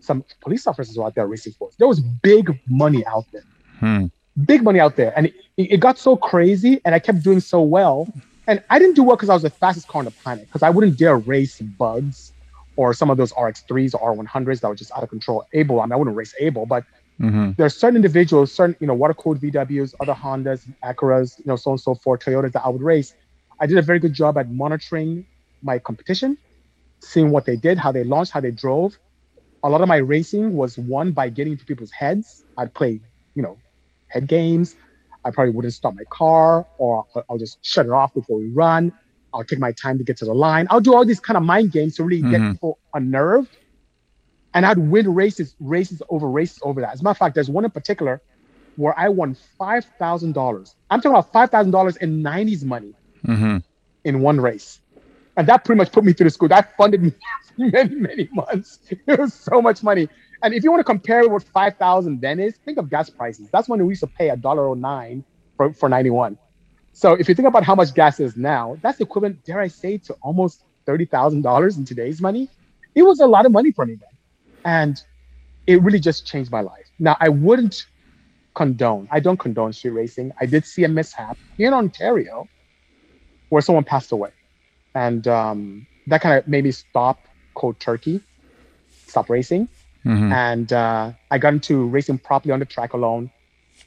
[0.00, 1.76] some police officers were out there racing sports.
[1.78, 3.44] There was big money out there,
[3.80, 4.06] Hmm.
[4.44, 6.80] big money out there, and it, it got so crazy.
[6.84, 8.12] And I kept doing so well,
[8.46, 10.46] and I didn't do well because I was the fastest car on the planet.
[10.48, 12.32] Because I wouldn't dare race bugs
[12.76, 15.44] or some of those RX3s or R100s that were just out of control.
[15.54, 16.84] Abel, I mean, I wouldn't race Abel, but
[17.20, 21.44] hmm there are certain individuals, certain you know water cooled VWs, other Hondas, Acuras, you
[21.46, 23.14] know so on and so forth, Toyotas that I would race.
[23.60, 25.26] I did a very good job at monitoring
[25.62, 26.36] my competition,
[27.02, 28.98] seeing what they did, how they launched, how they drove.
[29.62, 32.44] A lot of my racing was won by getting into people's heads.
[32.56, 33.00] I'd play,
[33.34, 33.58] you know,
[34.08, 34.74] head games.
[35.24, 38.92] I probably wouldn't stop my car, or I'll- just shut it off before we run.
[39.32, 40.66] I'll take my time to get to the line.
[40.70, 42.30] I'll do all these kind of mind games to really Mhm.
[42.30, 43.56] get people unnerved
[44.54, 46.92] and I'd win races, races over races over that.
[46.94, 48.22] As a matter of fact, there's one in particular
[48.76, 50.76] where I won five thousand dollars.
[50.90, 52.94] I'm talking about five thousand dollars in '90s money
[53.26, 53.58] hmm
[54.04, 54.80] in one race,
[55.36, 56.48] and that pretty much put me through the school.
[56.48, 57.18] That funded me for
[57.58, 58.80] many, many months.
[59.06, 60.08] It was so much money.
[60.42, 63.48] And if you want to compare what five thousand then is, think of gas prices.
[63.52, 65.24] That's when we used to pay a dollar oh nine
[65.56, 66.38] for for '91.
[66.92, 69.98] So if you think about how much gas is now, that's equivalent, dare I say,
[70.06, 72.50] to almost thirty thousand dollars in today's money.
[72.94, 74.13] It was a lot of money for me then,
[74.64, 75.02] and
[75.66, 76.90] it really just changed my life.
[76.98, 77.86] Now I wouldn't
[78.54, 79.08] condone.
[79.10, 80.32] I don't condone street racing.
[80.40, 82.48] I did see a mishap here in Ontario
[83.48, 84.30] where someone passed away,
[84.94, 88.20] and um, that kind of made me stop cold turkey,
[89.06, 89.68] stop racing,
[90.02, 93.30] hmm and uh, I got into racing properly on the track alone.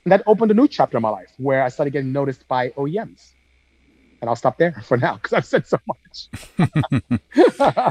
[0.03, 2.69] And that opened a new chapter in my life where I started getting noticed by
[2.69, 3.31] OEMs.
[4.21, 6.29] And I'll stop there for now because I've said so much.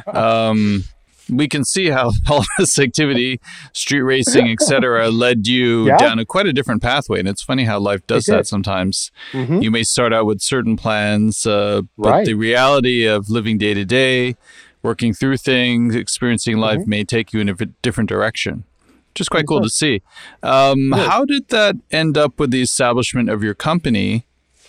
[0.14, 0.84] um,
[1.30, 3.40] we can see how all this activity,
[3.72, 5.96] street racing, etc., led you Yeah.
[5.98, 7.18] down a quite a different pathway.
[7.18, 8.46] And it's funny how life does It that did.
[8.46, 9.10] sometimes.
[9.32, 9.62] Mhm.
[9.62, 12.26] You may start out with certain plans, uh, but Right.
[12.26, 14.36] the reality of living day to day,
[14.82, 16.90] working through things, experiencing life Mm-hmm.
[16.90, 18.64] may take you in a different direction.
[19.12, 20.02] Which is quite cool to see.
[20.42, 21.06] Um, is.
[21.06, 24.26] how did that end up with the establishment of your company?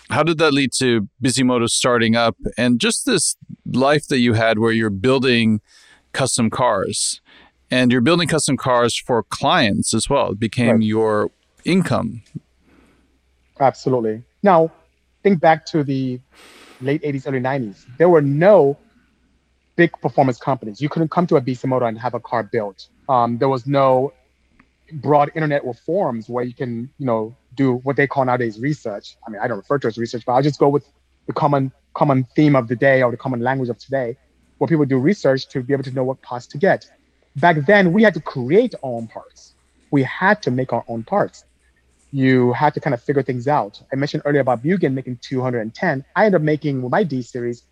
[0.09, 4.57] How did that lead to Bisimoto starting up and just this life that you had
[4.57, 5.59] where you're building
[6.21, 7.21] custom cars
[7.69, 10.27] and you're building custom cars for clients as well?
[10.31, 10.83] It became Right.
[10.95, 11.31] your
[11.63, 12.09] income.
[13.59, 14.23] Absolutely.
[14.43, 14.71] Now,
[15.23, 16.19] think back to the
[16.81, 17.85] late 80s, early 90s.
[17.97, 18.77] There were no
[19.75, 20.81] big performance companies.
[20.81, 22.87] You couldn't come to a Bisimoto and have a car built.
[23.09, 24.13] Um, there was no
[24.93, 29.17] broad internet or forums where you can, you know, do what they call nowadays research.
[29.25, 30.85] I mean, I don't refer to it as research, but I'll just go with
[31.27, 34.15] the common common theme of the day or the common language of today,
[34.57, 36.89] where people do research to be able to know what parts to get.
[37.35, 39.53] Back then, we had to create our own parts.
[39.91, 41.45] We had to make our own parts
[42.11, 43.81] you had to kind of figure things out.
[43.91, 46.05] I mentioned earlier about Mugen making 210.
[46.15, 47.63] I ended up making with my D series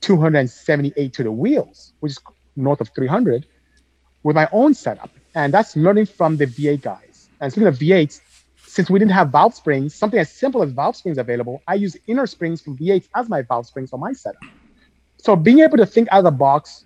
[0.00, 2.18] 278 to the wheels, which is
[2.56, 3.46] north of 300,
[4.22, 5.10] with my own setup.
[5.34, 7.28] And that's learning from the V8 guys.
[7.40, 8.20] And speaking of V8s,
[8.66, 11.96] since we didn't have valve springs, something as simple as valve springs available, I use
[12.06, 14.42] inner springs from V8s as my valve springs for my setup.
[15.22, 16.84] So being able to think out of the box,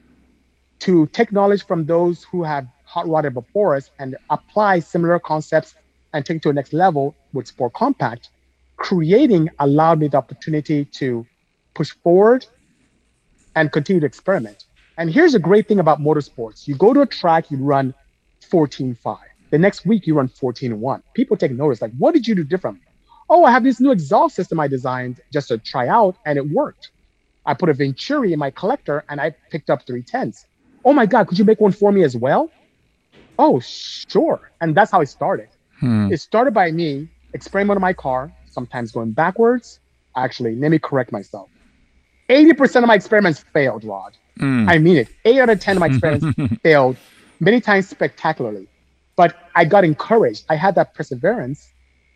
[0.81, 5.75] to take knowledge from those who have hot rodded before us and apply similar concepts
[6.13, 8.29] and take it to a next level with Sport Compact,
[8.77, 11.27] creating allowed me the opportunity to
[11.73, 12.45] push forward
[13.55, 14.67] and continue to experiment.
[14.99, 16.69] And here's a great thing about motorsports.
[16.69, 17.95] You go to a track, you run
[18.53, 19.19] 14.5.
[19.49, 21.03] The next week you run 14.1.
[21.15, 22.83] People take notice, like, what did you do differently?
[23.31, 26.47] Oh, I have this new exhaust system I designed just to try out and it
[26.51, 26.91] worked.
[27.47, 30.47] I put a Venturi in my collector and I picked up three tenths.
[30.85, 32.51] Oh my God, could you make one for me as well?
[33.39, 34.51] Oh, sure.
[34.61, 35.49] And that's how it started.
[35.81, 36.13] Hmm.
[36.13, 39.81] It started by me experimenting on my car, sometimes going backwards.
[40.17, 41.49] Actually, let me correct myself.
[42.29, 44.17] 80% of my experiments failed, Rod.
[44.41, 44.69] Mm.
[44.69, 45.09] I mean it.
[45.25, 46.97] Eight out of 10 of my experiments failed,
[47.41, 48.67] many times spectacularly.
[49.15, 50.45] But I got encouraged.
[50.49, 51.73] I had that perseverance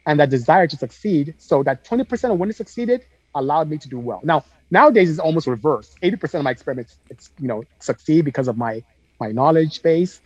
[0.06, 1.34] and that desire to succeed.
[1.38, 4.20] So that 20% of when it succeeded allowed me to do well.
[4.24, 5.98] Now, nowadays it's almost reversed.
[6.02, 6.98] 80% of my experiments,
[7.38, 8.82] you know, succeed because of my
[9.20, 10.20] my knowledge base.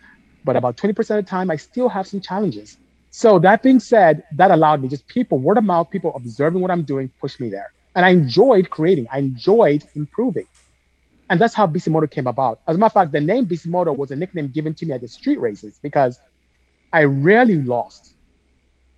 [0.44, 2.78] But about 20% of the time, I still have some challenges.
[3.10, 6.70] So that being said, that allowed me just people, word of mouth, people observing what
[6.70, 7.72] I'm doing, push me there.
[7.94, 9.06] And I enjoyed creating.
[9.12, 10.46] I enjoyed improving.
[11.30, 12.60] And that's how Bisimoto came about.
[12.66, 15.00] As a matter of fact, the name Bisimoto was a nickname given to me at
[15.00, 16.18] the street races because
[16.92, 18.14] I rarely lost.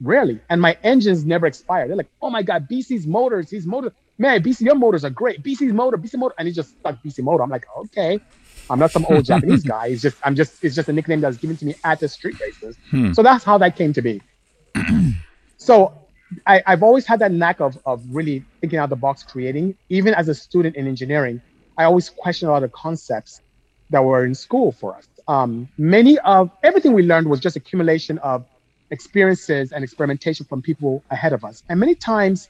[0.00, 0.40] Rarely.
[0.50, 1.90] And my engines never expired.
[1.90, 5.42] They're like, oh my God, Bisi's motors, these motors, man, Bisi, your motors are great.
[5.42, 6.34] Bisi's motor, Bisi motor.
[6.38, 7.42] And he just stuck Bisi motor.
[7.42, 8.20] I'm like, okay.
[8.68, 9.88] I'm not some old Japanese guy.
[9.88, 12.08] It's just, I'm just, it's just a nickname that was given to me at the
[12.08, 12.76] street races.
[12.90, 13.12] Hmm.
[13.12, 14.22] So that's how that came to be.
[15.56, 15.92] so
[16.46, 19.76] I, have always had that knack of, of really thinking out the box, creating.
[19.88, 21.40] Even as a student in engineering,
[21.78, 23.40] I always question a lot of concepts
[23.90, 25.06] that were in school for us.
[25.28, 28.44] Um, many of everything we learned was just accumulation of
[28.90, 31.62] experiences and experimentation from people ahead of us.
[31.68, 32.48] And many times,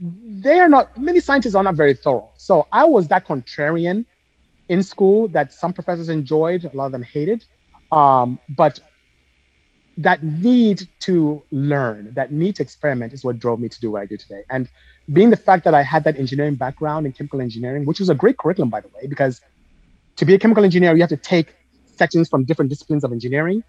[0.00, 2.30] they are not, many scientists are not very thorough.
[2.36, 4.04] So I was that contrarian
[4.68, 7.44] in school that some professors enjoyed, a lot of them hated.
[7.92, 8.80] Um, but
[9.98, 14.02] that need to learn, that need to experiment is what drove me to do what
[14.02, 14.42] I do today.
[14.50, 14.68] And
[15.12, 18.14] being the fact that I had that engineering background in chemical engineering, which was a
[18.14, 19.40] great curriculum, by the way, because
[20.16, 21.54] to be a chemical engineer, you have to take
[21.86, 23.62] sections from different disciplines of engineering.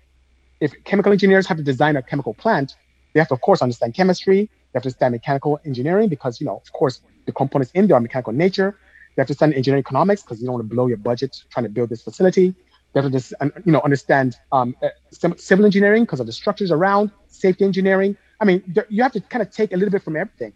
[0.60, 2.76] If chemical engineers have to design a chemical plant,
[3.14, 4.50] they have to, of course, understand chemistry.
[4.76, 7.96] They have to understand mechanical engineering because, you know, of course, the components in there
[7.96, 8.78] are mechanical nature.
[9.16, 11.64] They have to understand engineering economics because you don't want to blow your budget trying
[11.64, 12.54] to build this facility.
[12.92, 13.34] They have to just,
[13.66, 14.90] you know, understand um, uh,
[15.38, 18.18] civil engineering because of the structures around, safety engineering.
[18.42, 20.52] I mean, there, you have to kind of take a little bit from everything.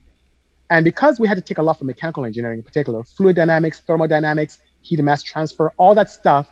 [0.70, 3.80] And because we had to take a lot from mechanical engineering in particular, fluid dynamics,
[3.80, 6.52] thermodynamics, heat and mass transfer, all that stuff,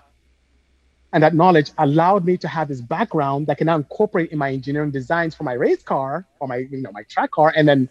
[1.13, 4.52] and that knowledge allowed me to have this background that can now incorporate in my
[4.52, 7.54] engineering designs for my race car or my, you know, my track car.
[7.56, 7.89] And then,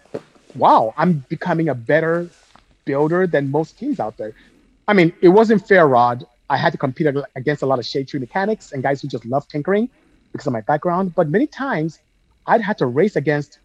[0.54, 2.28] wow, I'm becoming a better
[2.84, 4.34] builder than most teams out there.
[4.86, 6.26] I mean, it wasn't fair, Rod.
[6.48, 9.24] I had to compete against a lot of shade tree mechanics and guys who just
[9.24, 9.88] love tinkering
[10.32, 11.14] because of my background.
[11.14, 11.98] But many times,
[12.46, 13.58] I'd had to race against,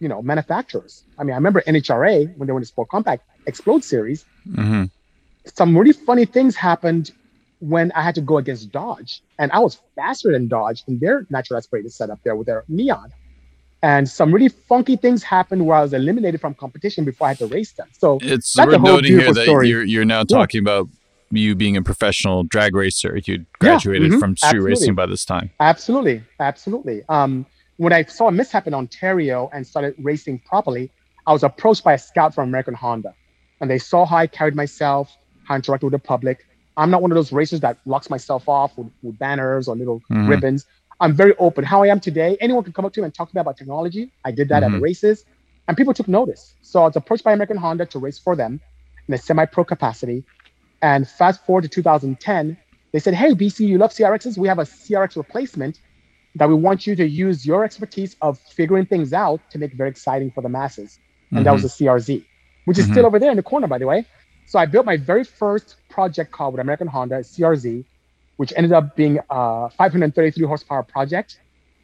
[0.00, 1.04] you know, manufacturers.
[1.18, 4.26] I mean, I remember NHRA when they were in the Sport Compact Xplod series.
[4.46, 4.84] Mm-hmm.
[5.46, 7.12] Some really funny things happened
[7.60, 11.26] when I had to go against Dodge, and I was faster than Dodge in their
[11.30, 13.12] natural aspirated setup there with their neon.
[13.82, 17.38] And some really funky things happened where I was eliminated from competition before I had
[17.38, 17.88] to race them.
[17.96, 19.68] So it's worth noting here that story.
[19.68, 20.72] you're you're now talking yeah.
[20.72, 20.88] about
[21.30, 23.18] you being a professional drag racer.
[23.24, 24.70] You graduated yeah, mm-hmm, from street absolutely.
[24.70, 25.50] racing by this time.
[25.60, 27.02] Absolutely, absolutely.
[27.08, 27.46] Um,
[27.78, 30.90] when I saw a mishap in Ontario and started racing properly,
[31.26, 33.14] I was approached by a scout from American Honda,
[33.60, 36.46] and they saw how I carried myself, how I interacted with the public.
[36.76, 40.00] I'm not one of those racers that locks myself off with, with banners or little
[40.10, 40.28] mm-hmm.
[40.28, 40.66] ribbons.
[41.00, 41.64] I'm very open.
[41.64, 43.56] How I am today, anyone can come up to me and talk to me about
[43.56, 44.12] technology.
[44.24, 44.64] I did that mm-hmm.
[44.64, 44.84] at the mm-hmm.
[44.84, 45.24] races,
[45.66, 46.54] and people took notice.
[46.62, 48.60] So I was approached by American Honda to race for them
[49.08, 50.24] in a semi-pro capacity.
[50.82, 52.56] And fast forward to 2010,
[52.92, 54.36] they said, "Hey, Bisi, you love CRXs?
[54.36, 55.80] We have a CRX replacement
[56.34, 59.90] that we want you to use your expertise of figuring things out to make very
[59.90, 60.98] exciting for the masses."
[61.30, 61.44] And mm-hmm.
[61.44, 61.84] that was mm-hmm.
[61.84, 62.24] the CRZ,
[62.66, 62.94] which is mm-hmm.
[62.94, 64.06] still over there in the corner, by the way.
[64.50, 67.84] So I built my very first project car with American Honda, CRZ,
[68.36, 71.38] which ended up being a 533 horsepower project,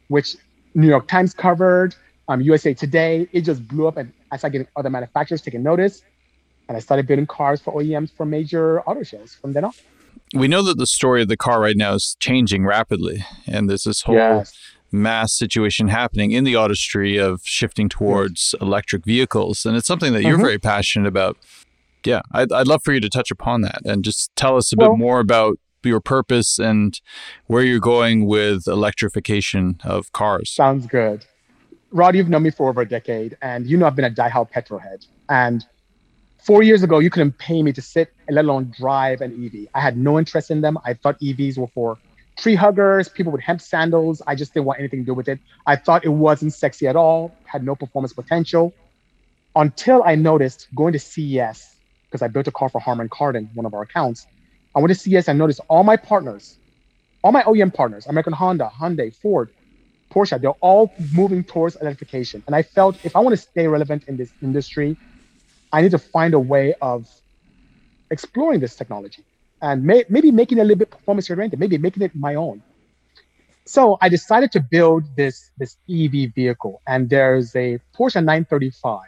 [0.09, 0.35] which
[0.75, 1.95] New York Times covered,
[2.27, 3.25] um, USA Today.
[3.31, 6.03] It just blew up, and I started getting other manufacturers taking notice,
[6.67, 9.71] and I started building cars for OEMs for major auto shows from then on.
[10.35, 13.83] We know that the story of the car right now is changing rapidly, and there's
[13.83, 14.53] this whole yes.
[14.91, 18.61] mass situation happening in the industry of shifting towards yes.
[18.61, 20.41] electric vehicles, and it's something that you're mm-hmm.
[20.41, 21.37] very passionate about.
[22.07, 24.77] Yeah, I'd, I'd love for you to touch upon that and just tell us a
[24.77, 26.97] well, bit more about your purpose and
[27.47, 30.49] where you're going with electrification of cars.
[30.49, 31.25] Sounds good.
[31.91, 34.49] Rod, you've known me for over a decade, and you know I've been a diehard
[34.51, 35.05] petrol head.
[35.27, 35.65] And
[36.41, 39.67] four years ago, you couldn't pay me to sit, let alone drive an EV.
[39.73, 40.77] I had no interest in them.
[40.85, 41.97] I thought EVs were for
[42.37, 44.21] tree huggers, people with hemp sandals.
[44.27, 45.39] I just didn't want anything to do with it.
[45.65, 48.73] I thought it wasn't sexy at all, had no performance potential.
[49.57, 51.76] Until I noticed going to CES,
[52.09, 54.27] because I built a car for Harman Kardon, one of our accounts,
[54.75, 56.57] I went to CES and noticed all my partners,
[57.23, 59.49] all my OEM partners, American Honda, Hyundai, Ford,
[60.11, 62.43] Porsche, they're all moving towards electrification.
[62.47, 64.95] And I felt if I want to stay relevant in this industry,
[65.73, 67.07] I need to find a way of
[68.09, 69.23] exploring this technology
[69.61, 72.61] and may, maybe making it a little bit performance oriented, maybe making it my own.
[73.65, 76.81] So I decided to build this, this EV vehicle.
[76.87, 79.01] And there's a Porsche 935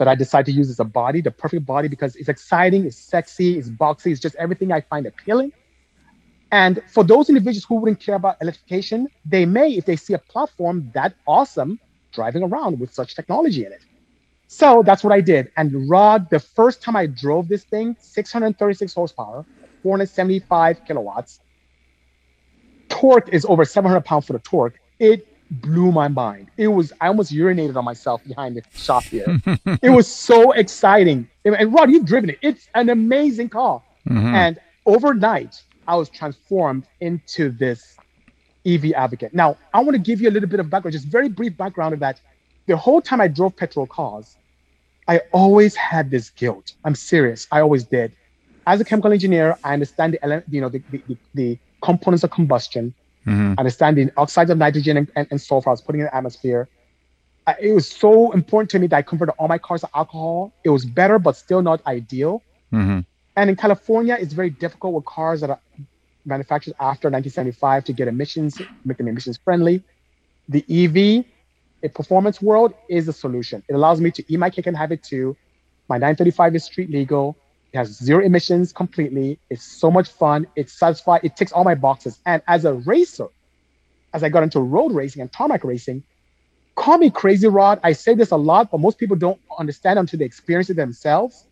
[0.00, 2.96] that I decided to use as a body, the perfect body, because it's exciting, it's
[2.96, 5.52] sexy, it's boxy, it's just everything I find appealing.
[6.50, 10.18] And for those individuals who wouldn't care about electrification, they may, if they see a
[10.18, 11.78] platform that awesome,
[12.12, 13.82] driving around with such technology in it.
[14.46, 15.52] So that's what I did.
[15.58, 19.44] And Rod, the first time I drove this thing, 636 horsepower,
[19.82, 21.40] 475 kilowatts,
[22.88, 24.80] torque is over 700 pounds for the torque.
[24.98, 26.50] It blew my mind.
[26.56, 29.40] It was I almost urinated on myself behind the shop here.
[29.82, 31.28] it was so exciting.
[31.44, 32.38] And Rod, you've driven it.
[32.42, 33.82] It's an amazing car.
[34.08, 34.34] Mm-hmm.
[34.34, 37.96] And overnight, I was transformed into this
[38.66, 39.34] EV advocate.
[39.34, 41.94] Now, I want to give you a little bit of background, just very brief background
[41.94, 42.20] of that.
[42.66, 44.36] The whole time I drove petrol cars,
[45.08, 46.74] I always had this guilt.
[46.84, 47.48] I'm serious.
[47.50, 48.12] I always did.
[48.66, 52.94] As a chemical engineer, I understand the you know the, the, the components of combustion
[53.26, 53.54] mm-hmm.
[53.58, 56.68] understanding oxides of nitrogen and, and, and, sulfur I was putting in the atmosphere.
[57.60, 60.52] it was so important to me that I converted all my cars to alcohol.
[60.64, 62.42] It was better, but still not ideal.
[62.72, 63.00] Mm-hmm.
[63.36, 65.60] And in California, it's very difficult with cars that are
[66.24, 69.82] manufactured after 1975 to get emissions, make them emissions friendly.
[70.48, 71.24] The EV,
[71.82, 73.62] a performance world, is a solution.
[73.68, 75.36] It allows me to eat my cake and have it too.
[75.88, 77.36] My 935 is street legal.
[77.72, 79.38] It has zero emissions completely.
[79.48, 80.46] It's so much fun.
[80.56, 81.20] It's satisfied.
[81.22, 82.18] It ticks all my boxes.
[82.26, 83.28] And as a racer,
[84.12, 86.02] as I got into road racing and tarmac racing,
[86.74, 87.78] call me crazy rod.
[87.84, 91.46] I say this a lot, but most people don't understand until they experience it themselves.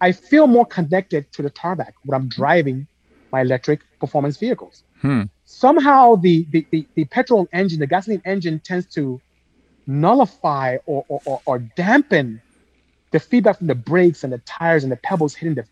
[0.00, 2.86] I feel more connected to the tarmac when I'm driving
[3.30, 4.82] my electric performance vehicles.
[5.02, 5.24] Hmm.
[5.44, 9.20] Somehow the, the, the, the, petrol engine, the gasoline engine tends to
[9.86, 12.40] nullify or, or, or, or dampen
[13.10, 15.64] the feedback from the brakes and the tires and the pebbles hitting the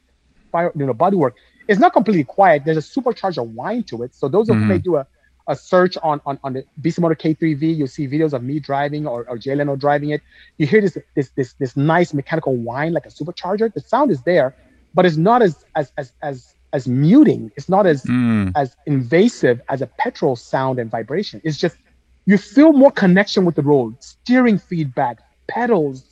[0.51, 1.33] fire, you know, bodywork.
[1.69, 2.65] It's not completely quiet.
[2.65, 4.15] There's a supercharger whine to it.
[4.15, 4.63] So those mm-hmm.
[4.63, 5.07] who may do a,
[5.47, 9.29] a search on, on, on the Bisimoto K3V, you'll see videos of me driving or,
[9.29, 10.23] or Jay Leno driving it.
[10.57, 13.73] You hear this, this, this, this nice mechanical whine like a supercharger.
[13.73, 14.55] The sound is there,
[14.95, 17.53] but it's not as, as, as, as, as muting.
[17.57, 18.53] It's not as, mm.
[18.57, 21.41] as invasive as a petrol sound and vibration.
[21.45, 21.77] It's just,
[22.27, 26.05] you feel more connection with the road, steering feedback, pedals,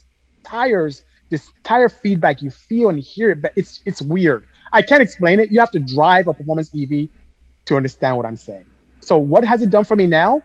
[0.45, 4.47] tires, this tire feedback you feel and hear it, but it's, it's weird.
[4.73, 5.51] I can't explain it.
[5.51, 7.09] You have to drive a performance EV
[7.67, 8.67] to understand what I'm saying.
[9.01, 10.43] So what has it done for me now?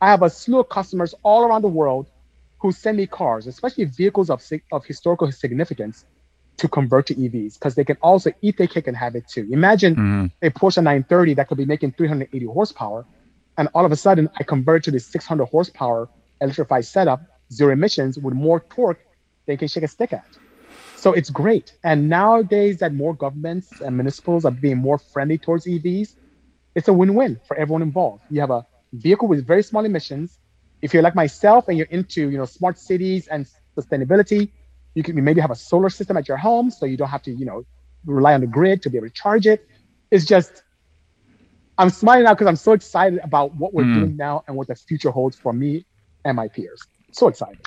[0.00, 2.08] I have a slew of customers all around the world
[2.58, 4.42] who send me cars, especially vehicles of,
[4.72, 6.04] of historical significance,
[6.58, 9.48] to convert to EVs because they can also eat their cake and have it too.
[9.50, 10.46] Imagine mm-hmm.
[10.46, 13.04] a Porsche 930 that could be making 380 horsepower,
[13.58, 16.08] and all of a sudden I convert to this 600 horsepower
[16.40, 17.22] electrified setup,
[17.52, 19.00] zero emissions with more torque
[19.46, 20.26] than can shake a stick at.
[20.96, 21.74] So it's great.
[21.82, 26.14] And nowadays that more governments and municipals are being more friendly towards EVs,
[26.74, 28.22] it's a win-win for everyone involved.
[28.30, 30.38] You have a vehicle with very small emissions.
[30.80, 34.50] If you're like myself and you're into, you know, smart cities and sustainability,
[34.94, 37.32] you can maybe have a solar system at your home so you don't have to,
[37.32, 37.64] you know,
[38.04, 39.66] rely on the grid to be able to charge it.
[40.10, 40.62] It's just
[41.78, 43.94] I'm smiling now because I'm so excited about what we're mm.
[43.94, 45.86] doing now and what the future holds for me
[46.24, 46.82] and my peers.
[47.12, 47.58] So excited.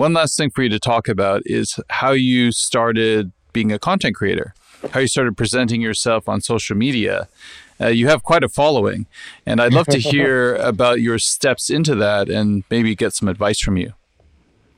[0.00, 4.16] One last thing for you to talk about is how you started being a content
[4.16, 4.54] creator,
[4.92, 7.28] how you started presenting yourself on social media,
[7.78, 9.04] uh, you have quite a following,
[9.44, 13.60] and I'd love to hear about your steps into that and maybe get some advice
[13.60, 13.92] from you.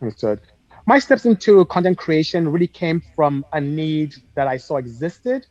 [0.00, 0.40] Understood.
[0.86, 5.46] My steps into content creation really came from a need that I saw existed,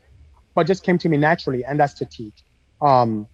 [0.54, 2.44] but just came to me naturally, and that's to teach.
[2.82, 3.26] Um,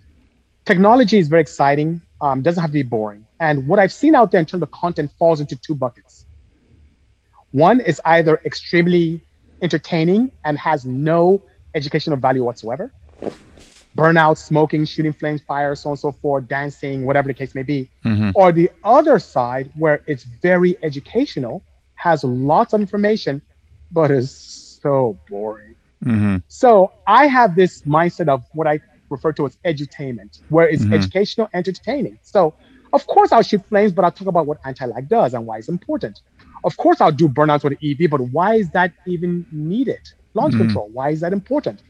[0.65, 1.99] technology is very exciting.
[2.21, 3.25] Um, doesn't have to be boring.
[3.39, 6.25] And what I've seen out there in terms of content falls into two buckets.
[7.51, 9.21] One is either extremely
[9.61, 11.41] entertaining and has no
[11.73, 12.91] educational value whatsoever,
[13.97, 17.63] burnout, smoking, shooting flames, fire, so on and so forth, dancing, whatever the case may
[17.63, 17.89] be.
[18.05, 18.31] Mm-hmm.
[18.35, 21.63] Or the other side, where it's very educational,
[21.95, 23.41] has lots of information,
[23.91, 24.31] but is
[24.81, 25.75] so boring.
[26.05, 26.37] Mm-hmm.
[26.47, 28.79] So I have this mindset of what I
[29.09, 30.93] refer to as edutainment, where it's mm-hmm.
[30.93, 32.19] educational, entertaining.
[32.21, 32.53] So
[32.93, 35.69] of course I'll shoot flames, but I'll talk about what anti-lag does and why it's
[35.69, 36.21] important.
[36.67, 40.01] Of course I'll do burnouts with EV, but why is that even needed?
[40.33, 40.63] Launch mm-hmm.
[40.63, 41.81] control, why is that important?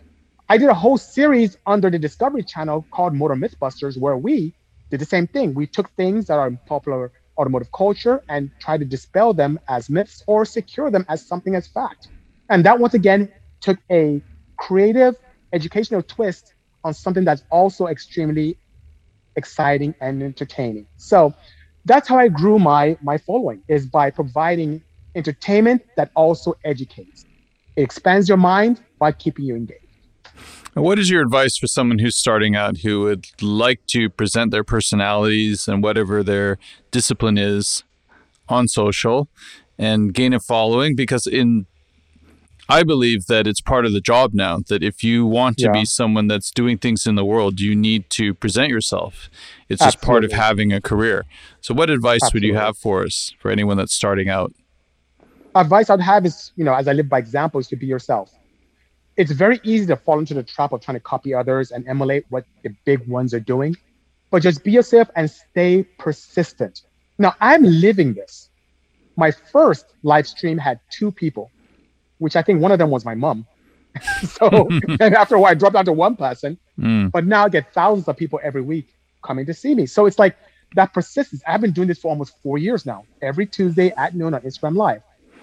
[0.49, 4.53] I did a whole series under the Discovery Channel called Motor Mythbusters, where we
[4.91, 5.55] did the same thing.
[5.55, 9.89] We took things that are in popular automotive culture and tried to dispel them as
[9.89, 12.09] myths or secure them as something as fact.
[12.51, 14.21] And that once again took a
[14.57, 15.15] creative
[15.53, 16.53] educational twist
[16.84, 18.59] on something that's also extremely
[19.36, 20.86] exciting and entertaining.
[20.97, 21.34] So
[21.88, 24.81] that's how I grew my my following is by providing
[25.15, 27.25] entertainment that also educates.
[27.75, 29.81] It expands your mind while keeping you engaged.
[30.73, 34.63] What is your advice for someone who's starting out who would like to present their
[34.63, 36.59] personalities and whatever their
[36.91, 37.83] discipline is
[38.47, 39.27] on social
[39.79, 40.95] and gain a following?
[40.95, 41.65] Because in
[42.70, 45.72] I believe that it's part of the job now that if you want to yeah.
[45.72, 49.30] be someone that's doing things in the world, you need to present yourself.
[49.70, 49.86] It's Absolutely.
[49.86, 51.26] just part of having a career.
[51.61, 52.49] So what advice Absolutely.
[52.49, 54.53] would you have for us for anyone that's starting out?
[55.55, 58.32] Advice I'd have is, you know, as I live by example, is to be yourself
[59.18, 62.26] it's very easy to fall into the trap of trying to copy others and emulate
[62.30, 63.76] what the big ones are doing.
[64.30, 66.84] But just be yourself and stay persistent.
[67.18, 68.49] Now, I'm living this.
[69.15, 71.49] My first live stream had two people,
[72.20, 73.45] which I think one of them was my mom.
[74.24, 74.68] so
[74.99, 76.57] and after a while, I dropped down to one person.
[76.80, 77.11] Mm.
[77.11, 78.93] But now I get thousands of people every week
[79.24, 79.86] coming to see me.
[79.86, 80.36] So it's like
[80.76, 81.41] that persistence.
[81.47, 84.76] I've been doing this for almost four years now, every Tuesday at noon on Instagram
[84.76, 85.01] Live.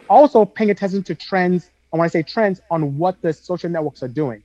[0.09, 4.03] Also paying attention to trends and when I say trends, on what the social networks
[4.03, 4.43] are doing.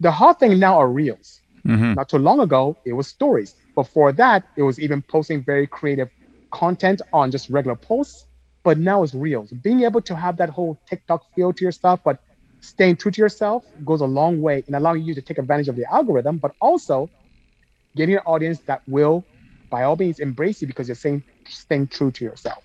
[0.00, 1.40] The hot thing now are reels.
[1.66, 1.92] Mm-hmm.
[1.92, 3.54] Not too long ago, it was stories.
[3.74, 6.08] Before that, it was even posting very creative
[6.52, 8.24] content on just regular posts,
[8.64, 9.50] but now it's reels.
[9.50, 12.18] Being able to have that whole TikTok feel to yourself, but
[12.60, 15.76] staying true to yourself goes a long way in allowing you to take advantage of
[15.76, 17.08] the algorithm, but also
[17.96, 19.24] getting an audience that will,
[19.70, 22.62] by all means, embrace you because you're saying staying true to yourself.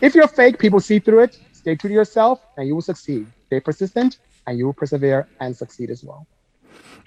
[0.00, 1.38] If you're fake, people see through it.
[1.52, 3.26] Stay true to yourself, and you will succeed.
[3.46, 6.26] Stay persistent, and you will persevere and succeed as well.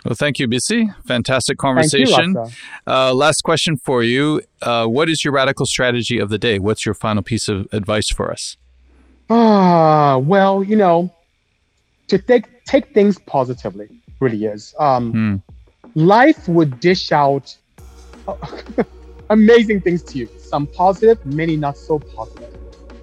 [0.05, 0.93] Well, thank you, Bisi.
[1.05, 2.33] Fantastic conversation.
[2.33, 2.47] You,
[2.87, 4.41] uh, last question for you.
[4.61, 6.59] Uh, what is your radical strategy of the day?
[6.59, 8.57] What's your final piece of advice for us?
[9.29, 11.13] Ah, well, you know,
[12.07, 13.89] to take take things positively
[14.19, 14.75] really is.
[14.79, 15.35] Um, hmm.
[15.95, 17.55] Life would dish out
[19.29, 20.29] amazing things to you.
[20.39, 22.49] Some positive, many not so positive.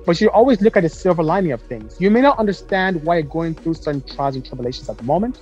[0.07, 2.01] But you always look at the silver lining of things.
[2.01, 5.41] You may not understand why you're going through certain trials and tribulations at the moment,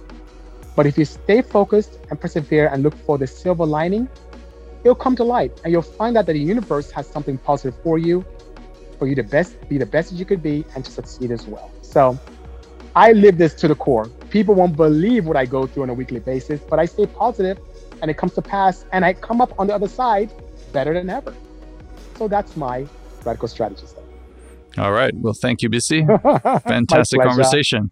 [0.78, 4.08] but if you stay focused and persevere and look for the silver lining,
[4.84, 7.98] it'll come to light and you'll find out that the universe has something positive for
[7.98, 8.24] you,
[8.96, 11.48] for you to best be the best that you could be and to succeed as
[11.48, 11.68] well.
[11.82, 12.16] So
[12.94, 14.04] I live this to the core.
[14.30, 17.58] People won't believe what I go through on a weekly basis, but I stay positive
[18.00, 20.32] and it comes to pass and I come up on the other side
[20.72, 21.34] better than ever.
[22.18, 22.86] So that's my
[23.24, 23.84] radical strategy.
[24.78, 25.12] All right.
[25.16, 26.06] Well, thank you, Bisi.
[26.62, 27.90] Fantastic conversation.